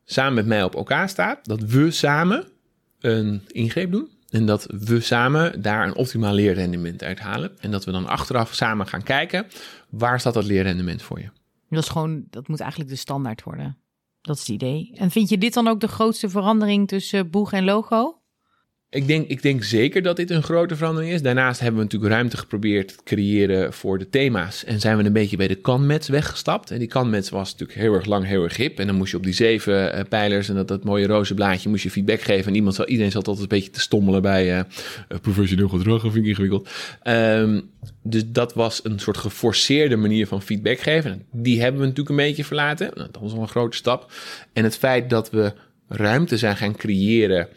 [0.05, 2.47] samen met mij op elkaar staat, dat we samen
[2.99, 4.10] een ingreep doen.
[4.30, 7.60] En dat we samen daar een optimaal leerrendement uit halen.
[7.60, 9.48] En dat we dan achteraf samen gaan kijken,
[9.90, 11.30] waar staat dat leerrendement voor je?
[11.70, 13.78] Dat is gewoon, dat moet eigenlijk de standaard worden.
[14.22, 14.92] Dat is het idee.
[14.96, 18.18] En vind je dit dan ook de grootste verandering tussen boeg en logo?
[18.92, 21.22] Ik denk, ik denk zeker dat dit een grote verandering is.
[21.22, 24.64] Daarnaast hebben we natuurlijk ruimte geprobeerd te creëren voor de thema's.
[24.64, 26.72] En zijn we een beetje bij de kanmets weggestapt.
[26.72, 28.80] En die kanmets was natuurlijk heel erg lang heel erg hip.
[28.80, 31.70] En dan moest je op die zeven uh, pijlers en dat, dat mooie roze blaadje
[31.70, 32.48] moest je feedback geven.
[32.48, 34.64] En iemand, iedereen zat altijd een beetje te stommelen bij uh,
[35.22, 36.02] professioneel gedrag.
[36.02, 36.70] Dat vind ik ingewikkeld.
[37.04, 37.70] Um,
[38.04, 41.26] dus dat was een soort geforceerde manier van feedback geven.
[41.32, 42.92] Die hebben we natuurlijk een beetje verlaten.
[42.96, 44.12] Nou, dat was wel een grote stap.
[44.54, 45.54] En het feit dat we
[45.88, 47.48] ruimte zijn gaan creëren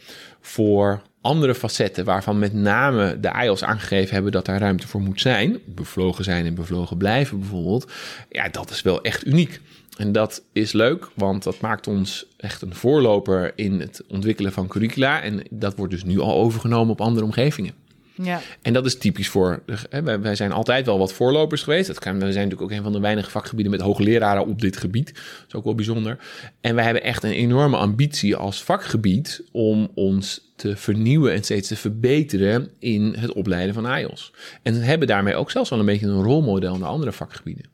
[0.40, 5.20] voor andere facetten waarvan met name de IELTS aangegeven hebben dat daar ruimte voor moet
[5.20, 7.92] zijn, bevlogen zijn en bevlogen blijven bijvoorbeeld,
[8.30, 9.60] ja, dat is wel echt uniek.
[9.96, 14.66] En dat is leuk, want dat maakt ons echt een voorloper in het ontwikkelen van
[14.66, 15.22] curricula.
[15.22, 17.74] En dat wordt dus nu al overgenomen op andere omgevingen.
[18.14, 18.40] Ja.
[18.62, 19.62] En dat is typisch voor.
[19.88, 21.86] Hè, wij zijn altijd wel wat voorlopers geweest.
[21.86, 24.76] Dat kan, we zijn natuurlijk ook een van de weinige vakgebieden met hoogleraren op dit
[24.76, 25.14] gebied.
[25.14, 26.18] Dat is ook wel bijzonder.
[26.60, 31.68] En wij hebben echt een enorme ambitie als vakgebied om ons te vernieuwen en steeds
[31.68, 34.32] te verbeteren in het opleiden van IELTS.
[34.62, 37.70] En hebben daarmee ook zelfs wel een beetje een rolmodel naar andere vakgebieden.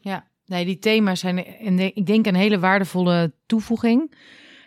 [0.00, 4.14] Ja, nee, die thema's zijn, en ik denk, een hele waardevolle toevoeging.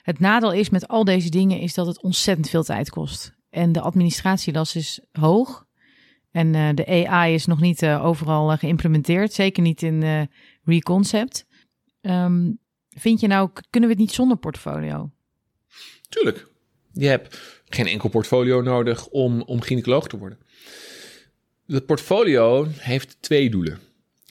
[0.02, 3.35] Het nadeel is met al deze dingen is dat het ontzettend veel tijd kost.
[3.56, 5.66] En de administratielast is hoog.
[6.32, 9.34] En uh, de AI is nog niet uh, overal uh, geïmplementeerd.
[9.34, 10.30] Zeker niet in
[10.64, 11.46] Reconcept.
[12.02, 15.12] Um, vind je nou, kunnen we het niet zonder portfolio?
[16.10, 16.48] Tuurlijk.
[16.94, 20.40] Je hebt geen enkel portfolio nodig om, om gynaecoloog te worden.
[21.68, 23.80] Het portfolio heeft twee doelen.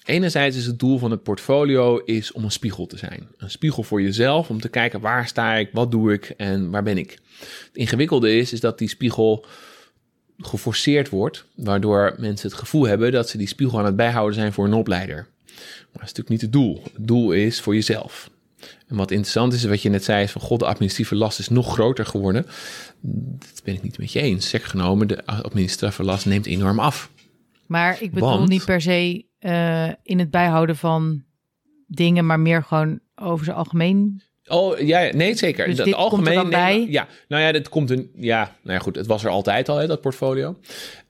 [0.05, 3.29] Enerzijds is het doel van het portfolio is om een spiegel te zijn.
[3.37, 6.83] Een spiegel voor jezelf, om te kijken waar sta ik, wat doe ik en waar
[6.83, 7.19] ben ik.
[7.39, 9.47] Het ingewikkelde is, is dat die spiegel
[10.39, 14.53] geforceerd wordt, waardoor mensen het gevoel hebben dat ze die spiegel aan het bijhouden zijn
[14.53, 15.27] voor een opleider.
[15.47, 16.83] Maar dat is natuurlijk niet het doel.
[16.93, 18.31] Het doel is voor jezelf.
[18.87, 21.49] En wat interessant is, wat je net zei, is van god, de administratieve last is
[21.49, 22.47] nog groter geworden.
[23.39, 24.49] Dat ben ik niet met je eens.
[24.49, 27.11] Zeg genomen, de administratieve last neemt enorm af.
[27.67, 31.23] Maar ik bedoel niet per se uh, in het bijhouden van
[31.87, 34.23] dingen, maar meer gewoon over zijn algemeen.
[34.47, 35.67] Oh ja, nee, zeker.
[35.67, 36.35] Dus dit algemeen.
[36.35, 36.87] Komt er bij.
[36.89, 38.11] Ja, nou ja, dat komt een.
[38.15, 38.97] Ja, nou ja, goed.
[38.97, 40.57] Het was er altijd al, hè, dat portfolio.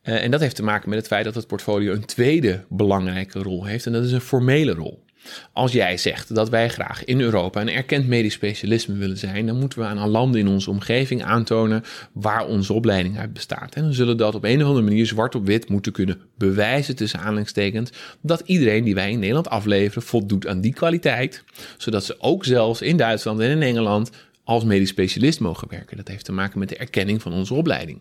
[0.02, 3.38] Uh, en dat heeft te maken met het feit dat het portfolio een tweede belangrijke
[3.38, 3.86] rol heeft.
[3.86, 5.03] En dat is een formele rol.
[5.52, 9.58] Als jij zegt dat wij graag in Europa een erkend medisch specialisme willen zijn, dan
[9.58, 13.74] moeten we aan landen in onze omgeving aantonen waar onze opleiding uit bestaat.
[13.74, 16.96] En dan zullen dat op een of andere manier zwart op wit moeten kunnen bewijzen
[16.96, 21.44] tussen aanleidingstekens dat iedereen die wij in Nederland afleveren voldoet aan die kwaliteit,
[21.76, 24.10] zodat ze ook zelfs in Duitsland en in Engeland
[24.44, 25.96] als medisch specialist mogen werken.
[25.96, 28.00] Dat heeft te maken met de erkenning van onze opleiding.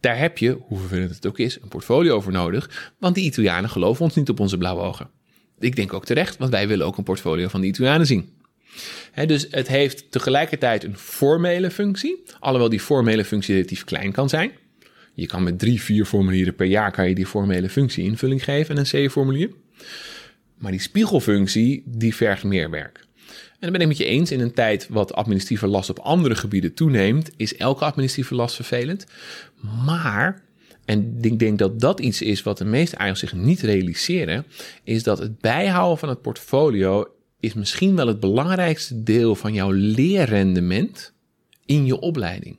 [0.00, 3.70] Daar heb je, hoe vervelend het ook is, een portfolio voor nodig, want die Italianen
[3.70, 5.10] geloven ons niet op onze blauwe ogen
[5.64, 8.28] ik denk ook terecht, want wij willen ook een portfolio van de Italianen zien.
[9.26, 14.52] dus het heeft tegelijkertijd een formele functie, alhoewel die formele functie relatief klein kan zijn.
[15.14, 18.76] Je kan met drie, vier formulieren per jaar kan je die formele functie invulling geven
[18.76, 19.50] en een C-formulier.
[20.58, 23.00] Maar die spiegelfunctie, die vergt meer werk.
[23.28, 26.34] En dan ben ik met je eens, in een tijd wat administratieve last op andere
[26.34, 29.06] gebieden toeneemt, is elke administratieve last vervelend.
[29.84, 30.42] Maar
[30.84, 34.46] en ik denk dat dat iets is wat de meeste eigenlijk zich niet realiseren,
[34.84, 37.06] is dat het bijhouden van het portfolio
[37.40, 41.12] is misschien wel het belangrijkste deel van jouw leerrendement
[41.66, 42.56] in je opleiding.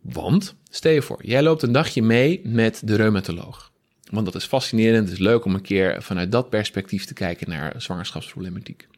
[0.00, 3.72] Want, stel je voor, jij loopt een dagje mee met de reumatoloog.
[4.10, 7.50] Want dat is fascinerend, het is leuk om een keer vanuit dat perspectief te kijken
[7.50, 8.88] naar zwangerschapsproblematiek.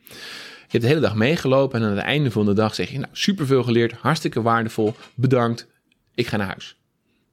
[0.72, 2.99] Je hebt de hele dag meegelopen en aan het einde van de dag zeg je,
[2.99, 5.66] nou, superveel geleerd, hartstikke waardevol, bedankt,
[6.14, 6.76] ik ga naar huis.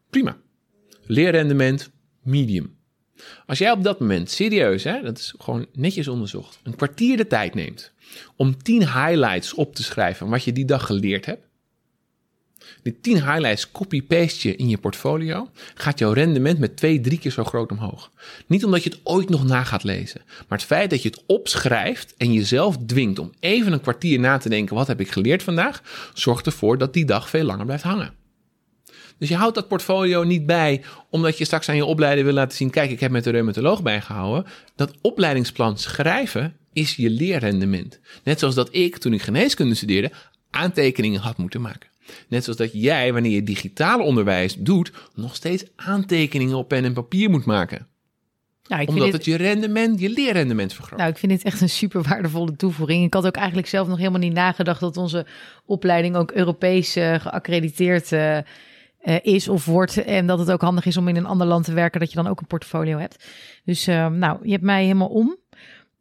[0.10, 0.38] Prima.
[1.06, 1.90] Leerrendement,
[2.24, 2.78] medium.
[3.46, 7.28] Als jij op dat moment serieus, hè, dat is gewoon netjes onderzocht, een kwartier de
[7.28, 7.92] tijd neemt
[8.36, 11.48] om 10 highlights op te schrijven wat je die dag geleerd hebt.
[12.82, 17.32] Die 10 highlights copy-paste je in je portfolio, gaat jouw rendement met twee, drie keer
[17.32, 18.12] zo groot omhoog.
[18.48, 21.24] Niet omdat je het ooit nog na gaat lezen, maar het feit dat je het
[21.26, 25.44] opschrijft en jezelf dwingt om even een kwartier na te denken: wat heb ik geleerd
[25.44, 25.82] vandaag,
[26.14, 28.19] zorgt ervoor dat die dag veel langer blijft hangen.
[29.20, 32.58] Dus je houdt dat portfolio niet bij omdat je straks aan je opleider wil laten
[32.58, 34.52] zien: kijk, ik heb met de reumatoloog bijgehouden.
[34.76, 38.00] Dat opleidingsplan schrijven is je leerrendement.
[38.24, 40.12] Net zoals dat ik, toen ik geneeskunde studeerde,
[40.50, 41.90] aantekeningen had moeten maken.
[42.28, 46.94] Net zoals dat jij, wanneer je digitaal onderwijs doet, nog steeds aantekeningen op pen en
[46.94, 47.88] papier moet maken.
[48.68, 51.00] Nou, ik Omdat het je rendement, je leerrendement vergroot.
[51.00, 53.06] Nou, ik vind dit echt een super waardevolle toevoeging.
[53.06, 55.26] Ik had ook eigenlijk zelf nog helemaal niet nagedacht dat onze
[55.66, 58.38] opleiding ook Europees uh, geaccrediteerd uh,
[59.04, 60.04] uh, is of wordt.
[60.04, 62.16] En dat het ook handig is om in een ander land te werken, dat je
[62.16, 63.26] dan ook een portfolio hebt.
[63.66, 65.38] Dus uh, nou, je hebt mij helemaal om.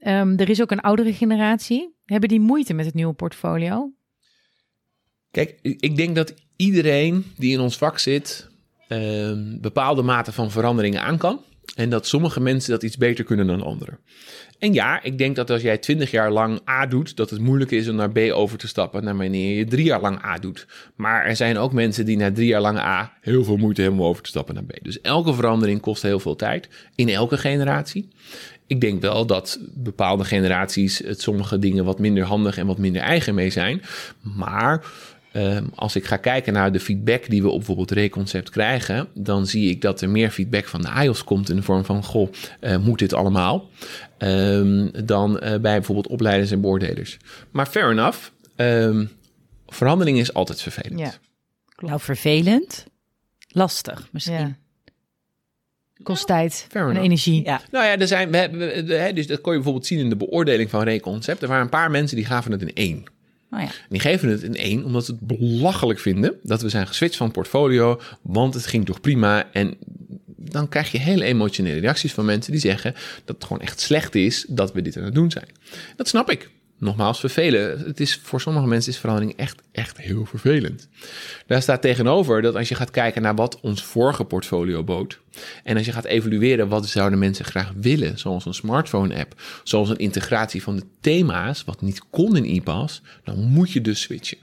[0.01, 1.95] Um, er is ook een oudere generatie.
[2.05, 3.93] Hebben die moeite met het nieuwe portfolio?
[5.31, 8.49] Kijk, ik denk dat iedereen die in ons vak zit,
[8.89, 11.41] uh, bepaalde mate van veranderingen aan kan.
[11.75, 13.99] En dat sommige mensen dat iets beter kunnen dan anderen.
[14.59, 17.71] En ja, ik denk dat als jij 20 jaar lang A doet, dat het moeilijk
[17.71, 20.67] is om naar B over te stappen naar wanneer je drie jaar lang A doet.
[20.97, 24.01] Maar er zijn ook mensen die na drie jaar lang A heel veel moeite hebben
[24.01, 24.79] om over te stappen naar B.
[24.83, 28.09] Dus elke verandering kost heel veel tijd in elke generatie.
[28.67, 33.03] Ik denk wel dat bepaalde generaties het sommige dingen wat minder handig en wat minder
[33.03, 33.83] eigen mee zijn.
[34.21, 34.85] Maar
[35.39, 39.47] ehm, als ik ga kijken naar de feedback die we op bijvoorbeeld Reconcept krijgen, dan
[39.47, 42.33] zie ik dat er meer feedback van de IOS komt in de vorm van: Goh,
[42.61, 43.69] uh, moet dit allemaal?
[44.19, 47.17] Um, dan uh, bij bijvoorbeeld opleiders en beoordelers.
[47.51, 48.19] Maar fair enough,
[48.57, 49.11] um,
[49.67, 50.99] verandering is altijd vervelend.
[50.99, 51.13] Ja.
[51.77, 52.87] Nou, vervelend,
[53.49, 54.35] lastig misschien.
[54.35, 54.57] Ja.
[56.03, 57.45] Kost tijd en energie.
[57.45, 57.61] Ja.
[57.71, 60.71] Nou ja, er zijn, we hebben, dus dat kon je bijvoorbeeld zien in de beoordeling
[60.71, 61.43] van Reconcept.
[61.43, 63.05] Er waren een paar mensen die gaven het in één.
[63.51, 63.71] Oh ja.
[63.89, 67.31] Die geven het in één omdat ze het belachelijk vinden dat we zijn geswitcht van
[67.31, 69.53] portfolio, want het ging toch prima.
[69.53, 69.77] En
[70.37, 72.93] dan krijg je hele emotionele reacties van mensen die zeggen
[73.25, 75.49] dat het gewoon echt slecht is dat we dit aan het doen zijn.
[75.97, 77.79] Dat snap ik nogmaals vervelen.
[77.79, 80.89] Het is, voor sommige mensen is verandering echt, echt heel vervelend.
[81.47, 85.21] Daar staat tegenover dat als je gaat kijken naar wat ons vorige portfolio bood.
[85.65, 89.99] En als je gaat evalueren wat zouden mensen graag willen, zoals een smartphone-app, zoals een
[89.99, 94.39] integratie van de thema's, wat niet kon in IPAS, dan moet je dus switchen.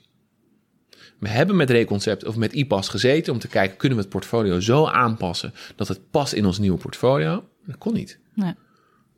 [1.19, 4.59] We hebben met Reconcept of met IPAS gezeten om te kijken, kunnen we het portfolio
[4.59, 7.43] zo aanpassen dat het past in ons nieuwe portfolio?
[7.65, 8.19] Dat kon niet.
[8.33, 8.53] Nee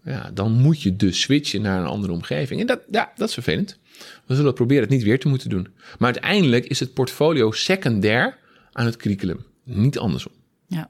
[0.07, 2.61] ja, dan moet je dus switchen naar een andere omgeving.
[2.61, 3.79] En dat, ja, dat is vervelend.
[4.25, 5.67] We zullen proberen het niet weer te moeten doen.
[5.99, 8.37] Maar uiteindelijk is het portfolio secundair
[8.71, 10.31] aan het curriculum, niet andersom.
[10.67, 10.89] Ja.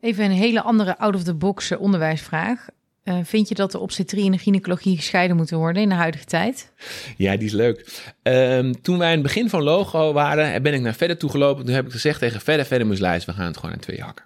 [0.00, 2.66] Even een hele andere out-of-the-box onderwijsvraag.
[3.04, 6.24] Uh, vind je dat de obstetrie en de gynaecologie gescheiden moeten worden in de huidige
[6.24, 6.72] tijd?
[7.16, 8.02] Ja, die is leuk.
[8.22, 11.64] Um, toen wij in het begin van Logo waren, ben ik naar verder toegelopen.
[11.64, 14.24] Toen heb ik gezegd tegen verder, verder moest we gaan het gewoon aan twee hakken.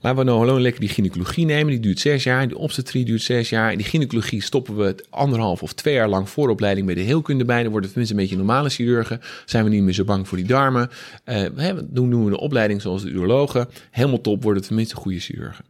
[0.00, 1.72] Laten we nou gewoon lekker die gynaecologie nemen.
[1.72, 2.48] Die duurt zes jaar.
[2.48, 3.72] Die obstetrie duurt zes jaar.
[3.72, 7.62] In die gynaecologie stoppen we anderhalf of twee jaar lang vooropleiding bij de heelkunde bij.
[7.62, 9.20] Dan worden we tenminste een beetje normale chirurgen.
[9.44, 10.90] Zijn we niet meer zo bang voor die darmen.
[11.24, 13.68] Uh, doen, doen we een opleiding zoals de urologen.
[13.90, 15.64] Helemaal top, worden we tenminste goede chirurgen.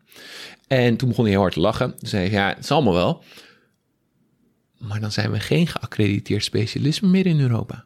[0.67, 1.97] En toen begon hij heel hard te lachen.
[1.99, 3.25] Toen zei hij, ja, het is allemaal wel.
[4.79, 7.86] Maar dan zijn we geen geaccrediteerd specialisme meer in Europa.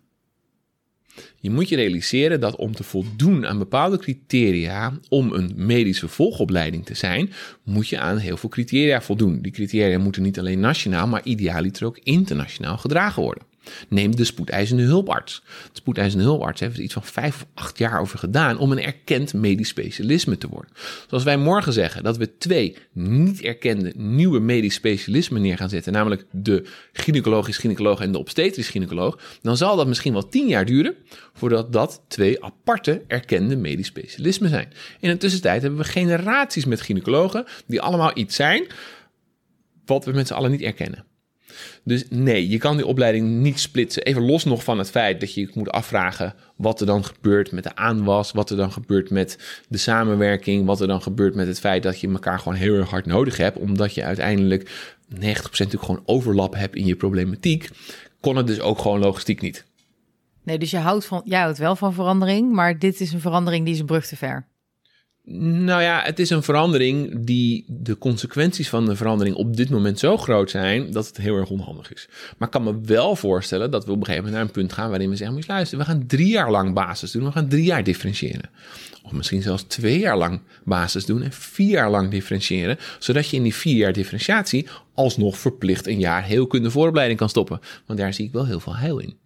[1.41, 6.87] Je moet je realiseren dat om te voldoen aan bepaalde criteria om een medische volgopleiding
[6.87, 7.33] te zijn,
[7.65, 9.43] moet je aan heel veel criteria voldoen.
[9.43, 13.50] Die criteria moeten niet alleen nationaal, maar idealiter ook internationaal gedragen worden.
[13.89, 15.43] Neem de spoedeisende hulparts.
[15.45, 18.83] De spoedeisende hulparts heeft er iets van vijf of acht jaar over gedaan om een
[18.83, 20.71] erkend medisch specialisme te worden.
[21.09, 25.93] Zoals wij morgen zeggen dat we twee niet erkende nieuwe medisch specialismen neer gaan zetten,
[25.93, 30.65] namelijk de gynaecologisch gynaecoloog en de obstetrisch gynaecoloog, dan zal dat misschien wel tien jaar
[30.65, 30.95] duren
[31.33, 34.73] voordat dat twee aparte erkende medisch specialismen zijn.
[35.01, 38.67] In de tussentijd hebben we generaties met gynaecologen die allemaal iets zijn
[39.85, 41.05] wat we met z'n allen niet erkennen.
[41.83, 44.03] Dus nee, je kan die opleiding niet splitsen.
[44.03, 47.65] Even los nog van het feit dat je moet afvragen wat er dan gebeurt met
[47.65, 51.61] de aanwas, wat er dan gebeurt met de samenwerking, wat er dan gebeurt met het
[51.61, 54.71] feit dat je elkaar gewoon heel erg hard nodig hebt, omdat je uiteindelijk
[55.15, 57.69] 90% natuurlijk gewoon overlap hebt in je problematiek,
[58.21, 59.65] kon het dus ook gewoon logistiek niet.
[60.43, 63.65] Nee, dus je houdt, van, jij houdt wel van verandering, maar dit is een verandering
[63.65, 64.47] die is een brug te ver.
[65.33, 69.99] Nou ja, het is een verandering die de consequenties van de verandering op dit moment
[69.99, 72.09] zo groot zijn dat het heel erg onhandig is.
[72.39, 74.73] Maar ik kan me wel voorstellen dat we op een gegeven moment naar een punt
[74.73, 77.49] gaan waarin we zeggen: moet luisteren, we gaan drie jaar lang basis doen, we gaan
[77.49, 78.51] drie jaar differentiëren.
[79.03, 83.37] Of misschien zelfs twee jaar lang basis doen en vier jaar lang differentiëren, zodat je
[83.37, 87.61] in die vier jaar differentiatie alsnog verplicht een jaar heel kunde vooropleiding kan stoppen.
[87.87, 89.17] Want daar zie ik wel heel veel heil in.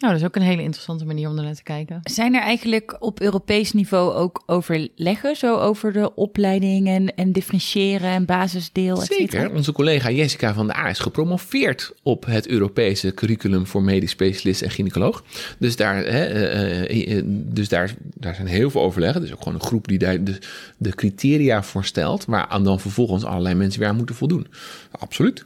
[0.00, 2.00] Nou, dat is ook een hele interessante manier om er naar te kijken.
[2.02, 8.10] Zijn er eigenlijk op Europees niveau ook overleggen, zo over de opleiding en, en differentiëren
[8.10, 8.96] en basisdeel?
[8.96, 9.52] Zeker.
[9.52, 14.62] Onze collega Jessica van der A is gepromoveerd op het Europese curriculum voor medisch specialist
[14.62, 15.24] en gynaecoloog.
[15.58, 19.20] Dus daar, hè, eh, eh, eh, dus daar, daar zijn heel veel overleggen.
[19.20, 20.38] Dus ook gewoon een groep die daar de,
[20.76, 24.46] de criteria voor stelt, waar aan dan vervolgens allerlei mensen weer aan moeten voldoen.
[24.90, 25.44] Absoluut.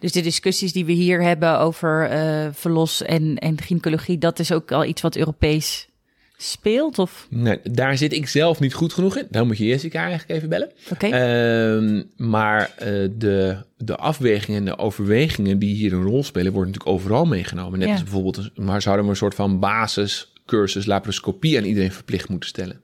[0.00, 4.52] Dus de discussies die we hier hebben over uh, verlos en, en gynaecologie, dat is
[4.52, 5.88] ook al iets wat Europees
[6.36, 6.98] speelt?
[6.98, 7.26] Of?
[7.30, 9.26] Nee, daar zit ik zelf niet goed genoeg in.
[9.30, 10.70] Dan moet je Jessica eigenlijk even bellen.
[10.92, 11.06] Oké.
[11.06, 16.72] Ehm, maar uh, de, de afwegingen en de overwegingen die hier een rol spelen, worden
[16.72, 17.78] natuurlijk overal meegenomen.
[17.78, 22.48] Net als bijvoorbeeld, maar zouden we een soort van basiscursus laparoscopie aan iedereen verplicht moeten
[22.48, 22.80] stellen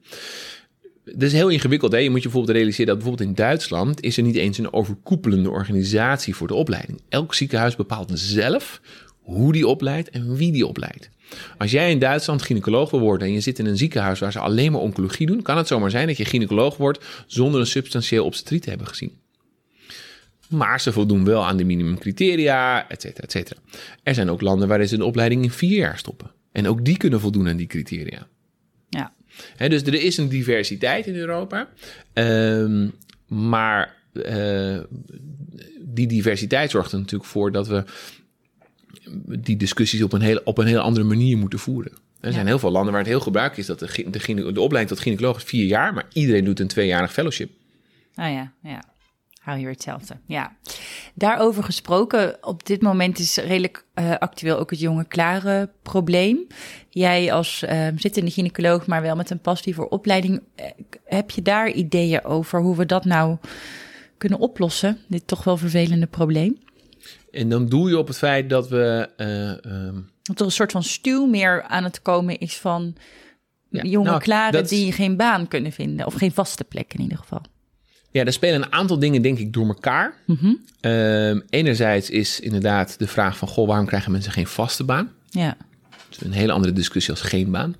[1.05, 1.91] dat is heel ingewikkeld.
[1.91, 1.97] Hè?
[1.97, 5.49] Je moet je bijvoorbeeld realiseren dat bijvoorbeeld in Duitsland is er niet eens een overkoepelende
[5.49, 7.01] organisatie voor de opleiding.
[7.09, 8.81] Elk ziekenhuis bepaalt zelf
[9.21, 11.09] hoe die opleidt en wie die opleidt.
[11.57, 14.39] Als jij in Duitsland gynaecoloog wil worden en je zit in een ziekenhuis waar ze
[14.39, 18.25] alleen maar oncologie doen, kan het zomaar zijn dat je gynaecoloog wordt zonder een substantieel
[18.25, 19.11] obstetrie te hebben gezien.
[20.49, 23.59] Maar ze voldoen wel aan de minimumcriteria, et cetera, et cetera.
[24.03, 26.31] Er zijn ook landen waarin ze een opleiding in vier jaar stoppen.
[26.51, 28.27] En ook die kunnen voldoen aan die criteria
[29.57, 31.69] dus er is een diversiteit in Europa.
[32.13, 32.87] Ehm,
[33.27, 34.79] maar uh,
[35.79, 37.83] die diversiteit zorgt er natuurlijk voor dat we
[39.39, 41.91] die discussies op een heel, op een heel andere manier moeten voeren.
[42.19, 44.87] Er zijn heel veel landen waar het heel gebruikelijk is dat de, de, de opleiding
[44.87, 47.49] tot gynaecoloog is vier jaar, maar iedereen doet een tweejarig fellowship.
[48.15, 48.83] Ah ja, ja.
[49.45, 50.17] Hou hier hetzelfde.
[50.25, 50.55] Ja.
[51.13, 56.47] Daarover gesproken, op dit moment is redelijk uh, actueel ook het jonge klare probleem.
[56.89, 60.65] Jij als uh, zittende gynaecoloog, maar wel met een passie voor opleiding, uh,
[61.05, 63.37] heb je daar ideeën over hoe we dat nou
[64.17, 64.99] kunnen oplossen?
[65.07, 66.59] Dit toch wel vervelende probleem.
[67.31, 69.09] En dan doe je op het feit dat we.
[69.17, 70.09] Um...
[70.21, 72.95] Dat er een soort van stuw meer aan het komen is van
[73.69, 76.05] ja, jonge nou, klaren die geen baan kunnen vinden.
[76.05, 77.41] Of geen vaste plek in ieder geval.
[78.15, 80.13] Ja, er spelen een aantal dingen, denk ik, door elkaar.
[80.25, 80.63] Mm
[81.49, 83.47] enerzijds is inderdaad de vraag van...
[83.47, 85.11] goh, waarom krijgen mensen geen vaste baan?
[85.29, 85.57] Ja.
[85.89, 87.75] Dat is een hele andere discussie als geen baan.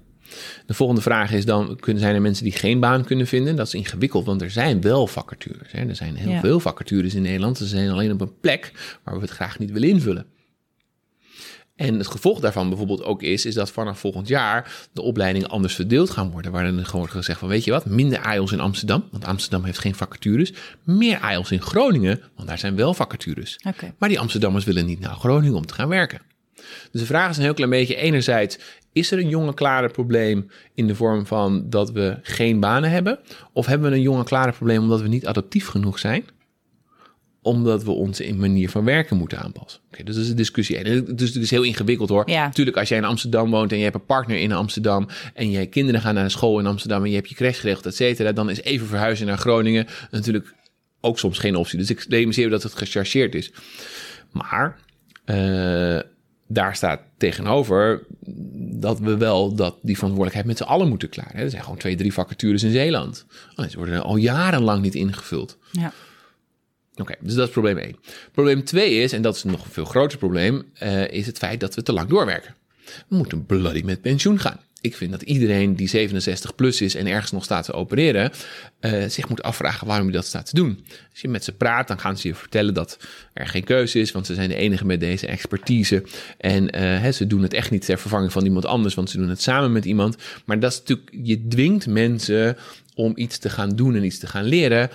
[0.65, 3.55] De volgende vraag is dan, kunnen, zijn er mensen die geen baan kunnen vinden?
[3.55, 5.71] Dat is ingewikkeld, want er zijn wel vacatures.
[5.71, 5.87] Hè?
[5.87, 7.57] Er zijn heel veel vacatures in Nederland.
[7.57, 8.71] Ze zijn alleen op een plek
[9.03, 10.25] waar we het graag niet willen invullen.
[11.75, 15.75] En het gevolg daarvan bijvoorbeeld ook is, is dat vanaf volgend jaar de opleidingen anders
[15.75, 16.51] verdeeld gaan worden.
[16.51, 19.79] Waar dan gewoon gezegd van, weet je wat, minder AIOS in Amsterdam, want Amsterdam heeft
[19.79, 20.53] geen vacatures.
[20.83, 23.59] Meer AIOS in Groningen, want daar zijn wel vacatures.
[23.67, 23.93] Okay.
[23.97, 26.21] Maar die Amsterdammers willen niet naar Groningen om te gaan werken.
[26.91, 28.57] Dus de vraag is een heel klein beetje, enerzijds,
[28.93, 33.19] is er een jonge klare probleem in de vorm van dat we geen banen hebben?
[33.53, 36.25] Of hebben we een jonge klare probleem omdat we niet adaptief genoeg zijn?
[37.45, 39.81] Omdat we onze manier van werken moeten aanpassen.
[39.91, 40.77] Oké, dus dat is een discussie.
[40.77, 42.29] En het is, het is heel ingewikkeld hoor.
[42.29, 42.45] Ja.
[42.45, 45.65] Natuurlijk, als jij in Amsterdam woont en je hebt een partner in Amsterdam en je
[45.65, 48.49] kinderen gaan naar school in Amsterdam en je hebt je crash geregeld, et cetera, dan
[48.49, 50.53] is even verhuizen naar Groningen natuurlijk
[51.01, 51.77] ook soms geen optie.
[51.77, 53.51] Dus ik realiseer dat het gechargeerd is.
[54.31, 54.79] Maar
[55.25, 55.99] uh,
[56.47, 58.03] daar staat tegenover
[58.79, 61.35] dat we wel dat die verantwoordelijkheid met z'n allen moeten klaren.
[61.35, 63.25] Er zijn gewoon twee, drie vacatures in Zeeland.
[63.55, 65.57] Oh, ze worden al jarenlang niet ingevuld.
[65.71, 65.93] Ja.
[66.97, 67.95] Oké, dus dat is probleem 1.
[68.31, 71.59] Probleem 2 is, en dat is nog een veel groter probleem, uh, is het feit
[71.59, 72.55] dat we te lang doorwerken.
[73.07, 74.59] We moeten bloody met pensioen gaan.
[74.81, 78.31] Ik vind dat iedereen die 67 plus is en ergens nog staat te opereren,
[78.81, 80.85] uh, zich moet afvragen waarom hij dat staat te doen.
[81.11, 82.97] Als je met ze praat, dan gaan ze je vertellen dat
[83.33, 86.03] er geen keuze is, want ze zijn de enige met deze expertise.
[86.37, 89.29] En uh, ze doen het echt niet ter vervanging van iemand anders, want ze doen
[89.29, 90.17] het samen met iemand.
[90.45, 92.57] Maar dat is natuurlijk, je dwingt mensen
[92.95, 94.89] om iets te gaan doen en iets te gaan leren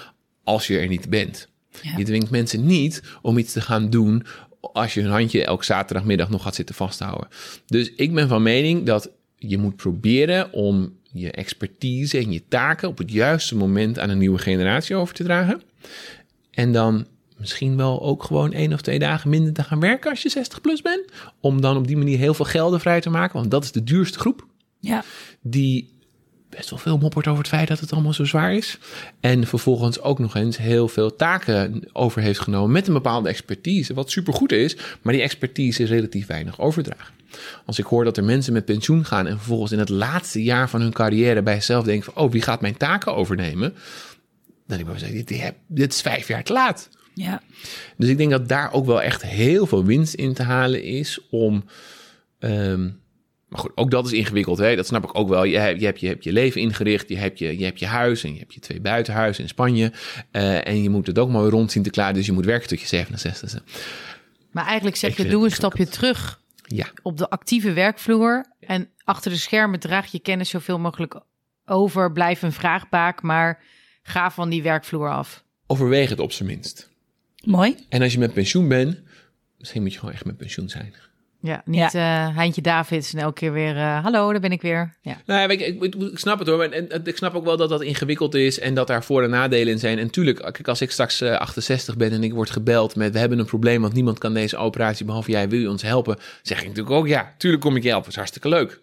[0.44, 1.48] als je er niet bent.
[1.96, 4.24] Je dwingt mensen niet om iets te gaan doen
[4.60, 7.28] als je hun handje elke zaterdagmiddag nog gaat zitten vasthouden.
[7.66, 12.88] Dus ik ben van mening dat je moet proberen om je expertise en je taken
[12.88, 15.62] op het juiste moment aan een nieuwe generatie over te dragen.
[16.50, 17.06] En dan
[17.36, 20.60] misschien wel ook gewoon één of twee dagen minder te gaan werken als je 60
[20.60, 21.04] plus bent.
[21.40, 23.38] Om dan op die manier heel veel gelden vrij te maken.
[23.38, 24.46] Want dat is de duurste groep.
[24.80, 25.04] Ja.
[25.40, 25.99] Die
[26.50, 28.78] best wel veel moppert over het feit dat het allemaal zo zwaar is.
[29.20, 33.94] En vervolgens ook nog eens heel veel taken over heeft genomen met een bepaalde expertise.
[33.94, 37.14] Wat supergoed is, maar die expertise is relatief weinig overdragen.
[37.66, 40.68] Als ik hoor dat er mensen met pensioen gaan en vervolgens in het laatste jaar
[40.68, 43.72] van hun carrière bij zichzelf denken van, oh, wie gaat mijn taken overnemen?
[44.66, 46.88] Dan denk ik wel zeggen, dit is vijf jaar te laat.
[47.14, 47.42] Ja.
[47.96, 51.18] Dus ik denk dat daar ook wel echt heel veel winst in te halen is
[51.30, 51.64] om
[52.38, 52.99] um,
[53.50, 54.58] maar goed, ook dat is ingewikkeld.
[54.58, 54.76] Hè?
[54.76, 55.44] Dat snap ik ook wel.
[55.44, 57.86] Je, hebt, je, hebt, je hebt je leven ingericht, je hebt je, je hebt je
[57.86, 59.92] huis en je hebt je twee buitenhuizen in Spanje.
[60.32, 62.14] Uh, en je moet het ook mooi rond zien te klaren.
[62.14, 63.64] Dus je moet werken tot je 67e.
[64.50, 66.86] Maar eigenlijk zeg je, doe een stapje terug ja.
[67.02, 68.44] op de actieve werkvloer.
[68.60, 71.20] En achter de schermen draag je kennis zoveel mogelijk
[71.64, 72.12] over.
[72.12, 73.62] Blijf een vraagbaak, maar
[74.02, 75.44] ga van die werkvloer af.
[75.66, 76.90] Overweeg het op zijn minst.
[77.44, 77.76] Mooi.
[77.88, 79.00] En als je met pensioen bent,
[79.58, 80.94] misschien moet je gewoon echt met pensioen zijn.
[81.42, 82.28] Ja, niet ja.
[82.28, 84.94] Uh, Heintje Davids en elke keer weer, uh, hallo, daar ben ik weer.
[85.02, 85.20] Ja.
[85.26, 86.62] Nou, ik, ik, ik, snap het hoor.
[86.62, 89.72] En, ik snap ook wel dat dat ingewikkeld is en dat daar voor- en nadelen
[89.72, 89.98] in zijn.
[89.98, 93.18] En tuurlijk, als ik straks uh, eh, 68 ben en ik word gebeld met, we
[93.18, 96.18] hebben een probleem, want niemand kan deze operatie behalve jij, wil je ons helpen?
[96.42, 98.80] Zeg ik natuurlijk ook, ja, tuurlijk kom ik je helpen, dat is hartstikke leuk.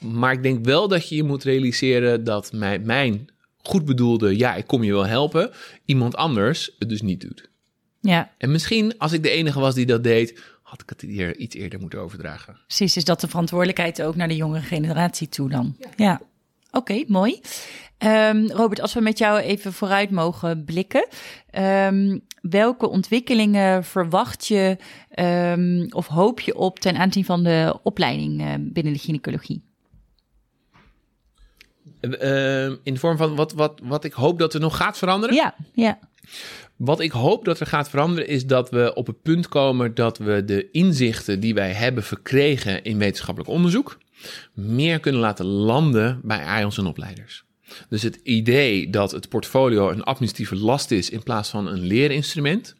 [0.00, 3.28] Maar ik denk wel dat je je moet realiseren dat mijn, mijn
[3.62, 5.50] goed bedoelde, ja, ik kom je wel helpen,
[5.84, 7.50] iemand anders het dus niet doet.
[8.00, 8.30] Ja.
[8.38, 10.40] En misschien, als ik de enige was die dat deed,
[10.72, 12.56] had ik het hier iets eerder moeten overdragen.
[12.66, 15.76] Precies, is dat de verantwoordelijkheid ook naar de jongere generatie toe dan?
[15.96, 16.20] Ja.
[16.70, 17.40] Oké, mooi.
[17.98, 21.08] Um, Robert, als we met jou even vooruit mogen blikken.
[21.58, 24.76] Um, welke ontwikkelingen verwacht je
[25.18, 29.71] um, of hoop je op ten aanzien van de opleiding uh, binnen de gynaecologie?
[32.02, 35.34] Uh, in de vorm van wat, wat, wat ik hoop dat er nog gaat veranderen?
[35.34, 35.98] Ja, ja.
[36.76, 40.18] Wat ik hoop dat er gaat veranderen is dat we op het punt komen dat
[40.18, 43.98] we de inzichten die wij hebben verkregen in wetenschappelijk onderzoek
[44.52, 47.44] meer kunnen laten landen bij IONS en opleiders.
[47.88, 52.74] Dus het idee dat het portfolio een administratieve last is in plaats van een leerinstrument,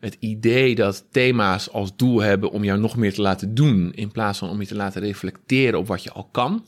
[0.00, 4.12] Het idee dat thema's als doel hebben om jou nog meer te laten doen, in
[4.12, 6.66] plaats van om je te laten reflecteren op wat je al kan.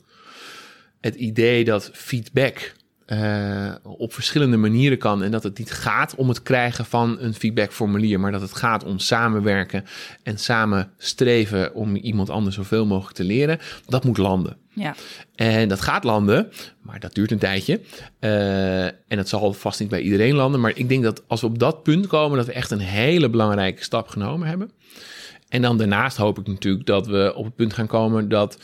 [1.01, 2.73] Het idee dat feedback
[3.07, 5.23] uh, op verschillende manieren kan.
[5.23, 8.83] En dat het niet gaat om het krijgen van een feedbackformulier, maar dat het gaat
[8.83, 9.83] om samenwerken
[10.23, 13.59] en samen streven om iemand anders zoveel mogelijk te leren.
[13.85, 14.57] Dat moet landen.
[14.73, 14.95] Ja.
[15.35, 17.81] En dat gaat landen, maar dat duurt een tijdje.
[18.19, 20.59] Uh, en dat zal vast niet bij iedereen landen.
[20.59, 23.29] Maar ik denk dat als we op dat punt komen, dat we echt een hele
[23.29, 24.71] belangrijke stap genomen hebben.
[25.49, 28.57] En dan daarnaast hoop ik natuurlijk dat we op het punt gaan komen dat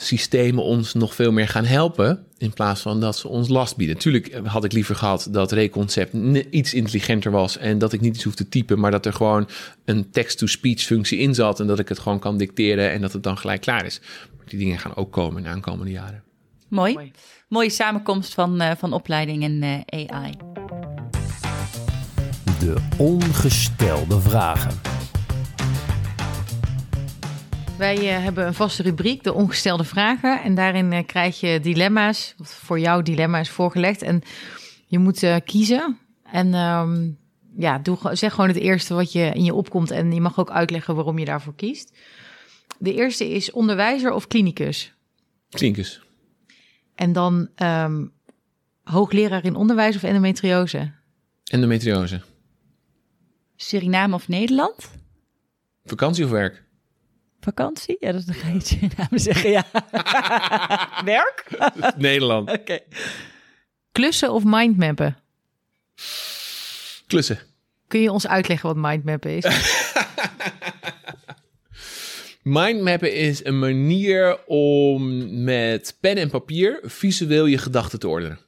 [0.00, 2.26] systemen ons nog veel meer gaan helpen.
[2.38, 3.96] In plaats van dat ze ons last bieden.
[3.96, 6.14] Natuurlijk had ik liever gehad dat Reconcept
[6.50, 7.58] iets intelligenter was.
[7.58, 8.78] En dat ik niet iets hoef te typen.
[8.78, 9.48] Maar dat er gewoon
[9.84, 11.60] een text-to-speech functie in zat.
[11.60, 12.90] En dat ik het gewoon kan dicteren.
[12.90, 14.00] En dat het dan gelijk klaar is.
[14.36, 16.22] Maar die dingen gaan ook komen in de aankomende jaren.
[16.68, 17.12] Mooi.
[17.48, 20.32] Mooie samenkomst van, uh, van opleiding en uh, AI.
[22.58, 24.99] De ongestelde vragen.
[27.80, 30.42] Wij uh, hebben een vaste rubriek, de ongestelde vragen.
[30.42, 34.02] En daarin uh, krijg je dilemma's, voor jou dilemma's voorgelegd.
[34.02, 34.22] En
[34.86, 35.98] je moet uh, kiezen.
[36.22, 37.18] En um,
[37.56, 39.90] ja, doe, zeg gewoon het eerste wat je in je opkomt.
[39.90, 41.98] En je mag ook uitleggen waarom je daarvoor kiest.
[42.78, 44.94] De eerste is onderwijzer of klinicus?
[45.50, 46.02] Klinicus.
[46.94, 48.12] En dan um,
[48.82, 50.92] hoogleraar in onderwijs of endometriose?
[51.44, 52.20] Endometriose.
[53.56, 54.90] Suriname of Nederland?
[55.84, 56.68] Vakantie of werk?
[57.40, 57.96] Vakantie?
[58.00, 59.64] Ja, dat ga je Suriname zeggen, ja.
[61.04, 61.44] Werk?
[61.96, 62.50] Nederland.
[62.50, 62.60] Oké.
[62.60, 62.82] Okay.
[63.92, 65.16] Klussen of mindmappen?
[67.06, 67.38] Klussen.
[67.86, 69.44] Kun je ons uitleggen wat mindmappen is?
[72.42, 78.38] mindmappen is een manier om met pen en papier visueel je gedachten te ordenen.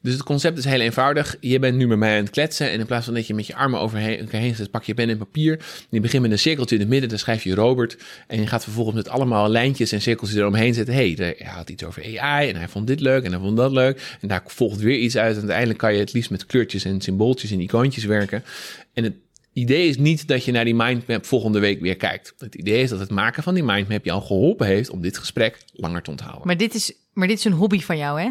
[0.00, 1.36] Dus het concept is heel eenvoudig.
[1.40, 2.70] Je bent nu met mij aan het kletsen.
[2.70, 5.08] En in plaats van dat je met je armen overheen heen zet, pak je pen
[5.08, 5.64] en papier.
[5.90, 7.96] Je begint met een cirkeltje in het midden, dan schrijf je Robert.
[8.26, 10.94] En je gaat vervolgens met allemaal lijntjes en cirkeltjes eromheen zetten.
[10.94, 13.72] hey, hij had iets over AI en hij vond dit leuk en hij vond dat
[13.72, 14.16] leuk.
[14.20, 15.32] En daar volgt weer iets uit.
[15.32, 18.44] En uiteindelijk kan je het liefst met kleurtjes en symbooltjes en icoontjes werken.
[18.92, 19.14] En het
[19.52, 22.34] idee is niet dat je naar die mindmap volgende week weer kijkt.
[22.38, 25.18] Het idee is dat het maken van die mindmap je al geholpen heeft om dit
[25.18, 26.46] gesprek langer te onthouden.
[26.46, 28.30] Maar dit is, maar dit is een hobby van jou, hè?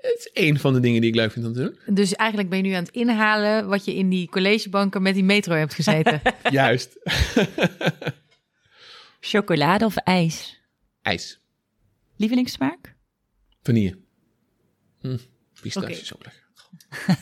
[0.00, 1.94] Het is één van de dingen die ik leuk vind om te doen.
[1.94, 5.24] Dus eigenlijk ben je nu aan het inhalen wat je in die collegebanken met die
[5.24, 6.20] metro hebt gezeten.
[6.50, 6.98] Juist.
[9.20, 10.60] Chocolade of ijs?
[11.02, 11.40] Ijs.
[12.16, 12.94] Lievelingssmaak?
[13.62, 13.98] Vanille.
[15.00, 15.16] Hm,
[15.60, 15.98] pistache okay.
[15.98, 16.46] is ook lekker.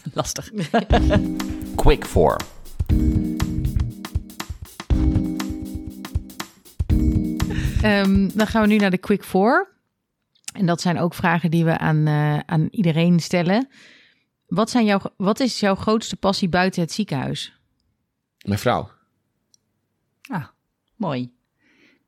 [0.15, 0.51] Lastig.
[1.75, 2.41] Quick four.
[7.85, 9.76] Um, dan gaan we nu naar de quick four.
[10.57, 13.69] En dat zijn ook vragen die we aan, uh, aan iedereen stellen.
[14.47, 17.53] Wat, zijn jouw, wat is jouw grootste passie buiten het ziekenhuis?
[18.45, 18.91] Mijn vrouw.
[20.31, 20.47] Ah,
[20.97, 21.33] mooi.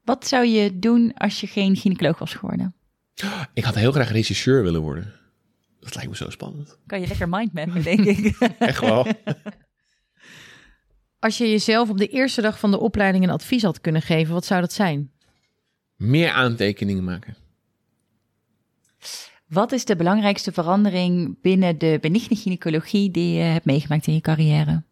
[0.05, 2.75] Wat zou je doen als je geen gynaecoloog was geworden?
[3.53, 5.13] Ik had heel graag regisseur willen worden.
[5.81, 6.79] Dat lijkt me zo spannend.
[6.87, 8.37] Kan je lekker mindmappen, denk ik.
[8.59, 9.07] Echt wel.
[11.19, 14.35] Als je jezelf op de eerste dag van de opleiding een advies had kunnen geven,
[14.35, 15.13] wat zou dat zijn?
[15.97, 17.37] Meer aantekeningen maken.
[19.49, 24.21] Wat is de belangrijkste verandering binnen de benigne gynaecologie die je hebt meegemaakt in je
[24.21, 24.83] carrière?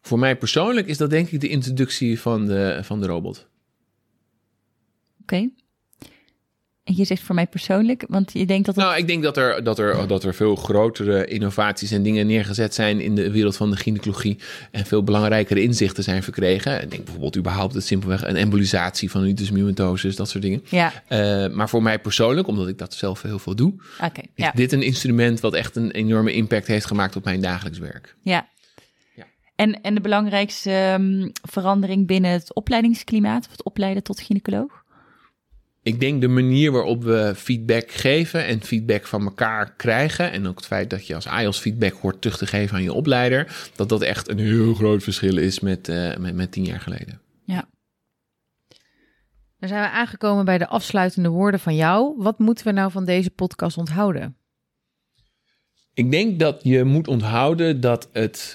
[0.00, 3.48] Voor mij persoonlijk is dat denk ik de introductie van de, van de robot.
[5.20, 5.50] Oké.
[6.84, 8.76] Je zegt voor mij persoonlijk, want je denkt dat.
[8.76, 12.74] Nou, ik denk dat er, dat, er, dat er veel grotere innovaties en dingen neergezet
[12.74, 14.38] zijn in de wereld van de gynaecologie.
[14.70, 16.82] En veel belangrijkere inzichten zijn verkregen.
[16.82, 20.62] Ik denk bijvoorbeeld überhaupt het simpelweg een embolisatie van uterusmyomatoses, dat soort dingen.
[20.68, 20.92] Ja.
[21.08, 24.72] Uh, maar voor mij persoonlijk, omdat ik dat zelf heel veel doe, okay, is dit
[24.72, 28.16] een instrument wat echt een enorme impact heeft gemaakt op mijn dagelijks werk.
[28.22, 28.48] Ja.
[29.14, 29.24] ja.
[29.56, 34.83] En, en de belangrijkste um, verandering binnen het opleidingsklimaat, of het opleiden tot gynaecoloog?
[35.84, 40.32] Ik denk de manier waarop we feedback geven en feedback van elkaar krijgen.
[40.32, 42.92] En ook het feit dat je als IELTS feedback hoort terug te geven aan je
[42.92, 43.70] opleider.
[43.76, 47.20] Dat dat echt een heel groot verschil is met, uh, met, met tien jaar geleden.
[47.44, 47.68] Ja.
[49.58, 52.14] Dan zijn we aangekomen bij de afsluitende woorden van jou.
[52.16, 54.36] Wat moeten we nou van deze podcast onthouden?
[55.94, 58.54] Ik denk dat je moet onthouden dat het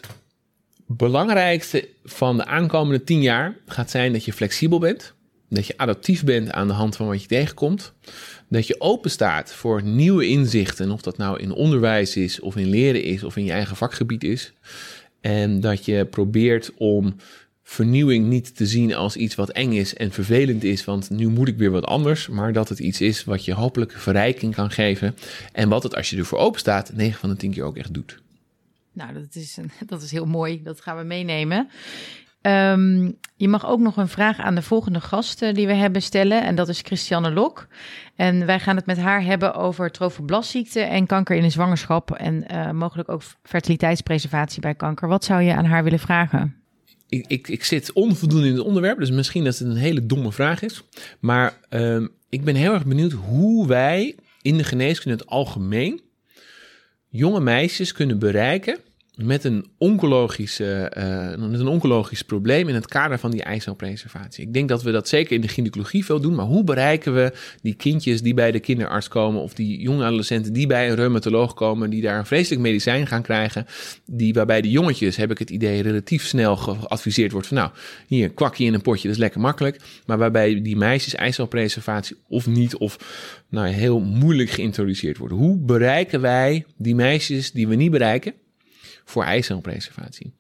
[0.88, 5.18] belangrijkste van de aankomende tien jaar gaat zijn dat je flexibel bent
[5.50, 7.93] dat je adaptief bent aan de hand van wat je tegenkomt.
[8.47, 12.70] Dat je open staat voor nieuwe inzichten, of dat nou in onderwijs is, of in
[12.70, 14.54] leren is, of in je eigen vakgebied is.
[15.22, 17.16] En dat je probeert om
[17.64, 21.47] vernieuwing niet te zien als iets wat eng is en vervelend is, want nu moet
[21.47, 25.16] ik weer wat anders, maar dat het iets is wat je hopelijk verrijking kan geven
[25.52, 27.93] en wat het als je ervoor open staat 9 van de 10 keer ook echt
[27.93, 28.22] doet.
[28.93, 30.64] Nou, dat is, een, dat is heel mooi.
[30.64, 31.70] Dat gaan we meenemen.
[32.42, 36.44] Um, je mag ook nog een vraag aan de volgende gast die we hebben stellen.
[36.44, 37.68] En dat is Christiane Lok.
[38.16, 42.12] En wij gaan het met haar hebben over trofoblasziekte en kanker in de zwangerschap.
[42.12, 45.08] En uh, mogelijk ook fertiliteitspreservatie bij kanker.
[45.08, 46.56] Wat zou je aan haar willen vragen?
[47.08, 50.32] Ik, ik, ik zit onvoldoende in het onderwerp, dus misschien dat het een hele domme
[50.32, 50.84] vraag is.
[51.20, 56.02] Maar um, ik ben heel erg benieuwd hoe wij in de geneeskunde in het algemeen
[57.10, 58.78] jonge meisjes kunnen bereiken
[59.24, 64.45] met een, oncologische, uh, met een oncologisch probleem in het kader van die eicelpreservatie.
[64.45, 67.34] Ik denk dat we dat zeker in de gynaecologie veel doen, maar hoe bereiken we
[67.61, 71.53] die kindjes die bij de kinderarts komen of die jonge adolescenten die bij een reumatoloog
[71.53, 73.65] komen, die daar een vreselijk medicijn gaan krijgen,
[74.05, 77.70] die waarbij de jongetjes, heb ik het idee, relatief snel geadviseerd wordt van nou,
[78.07, 82.47] hier, kwakje in een potje, dat is lekker makkelijk, maar waarbij die meisjes eicelpreservatie of
[82.47, 82.97] niet of
[83.49, 85.38] nou, heel moeilijk geïntroduceerd worden.
[85.38, 88.34] Hoe bereiken wij die meisjes die we niet bereiken?
[89.10, 90.34] Voor eicelpreservatie?
[90.36, 90.38] Nou,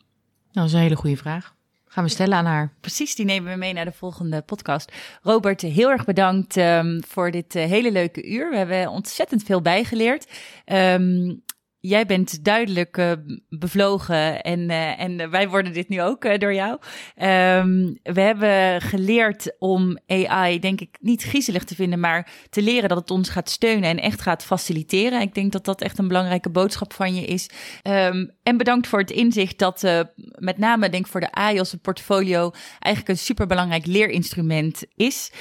[0.51, 1.55] dat is een hele goede vraag.
[1.85, 2.73] Gaan we stellen aan haar.
[2.81, 4.91] Precies, die nemen we mee naar de volgende podcast.
[5.21, 8.49] Robert, heel erg bedankt um, voor dit uh, hele leuke uur.
[8.49, 10.31] We hebben ontzettend veel bijgeleerd.
[10.65, 11.43] Um,
[11.79, 13.11] jij bent duidelijk uh,
[13.49, 16.71] bevlogen en, uh, en wij worden dit nu ook uh, door jou.
[16.71, 22.89] Um, we hebben geleerd om AI, denk ik, niet griezelig te vinden, maar te leren
[22.89, 25.21] dat het ons gaat steunen en echt gaat faciliteren.
[25.21, 27.49] Ik denk dat dat echt een belangrijke boodschap van je is.
[27.83, 29.81] Um, en bedankt voor het inzicht dat
[30.37, 35.31] met name, denk ik, voor de AI als een portfolio eigenlijk een superbelangrijk leerinstrument is.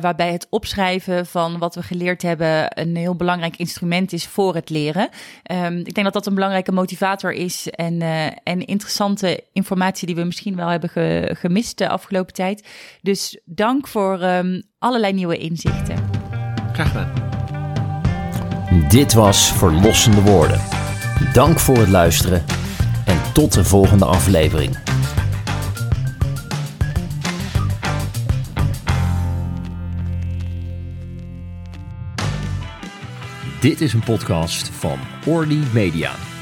[0.00, 4.70] waarbij het opschrijven van wat we geleerd hebben een heel belangrijk instrument is voor het
[4.70, 5.08] leren.
[5.52, 10.06] Uh, um, ik denk dat dat een belangrijke motivator is en, uh, en interessante informatie
[10.06, 12.66] die we misschien wel hebben ge gemist de afgelopen tijd.
[13.02, 15.96] Dus dank voor um, allerlei nieuwe inzichten.
[16.72, 17.12] Graag gedaan.
[18.88, 20.60] Dit was Verlossende Woorden.
[21.32, 22.44] Dank voor het luisteren
[23.06, 24.78] en tot de volgende aflevering.
[33.60, 34.98] Dit is een podcast van
[35.28, 36.37] Orly Media.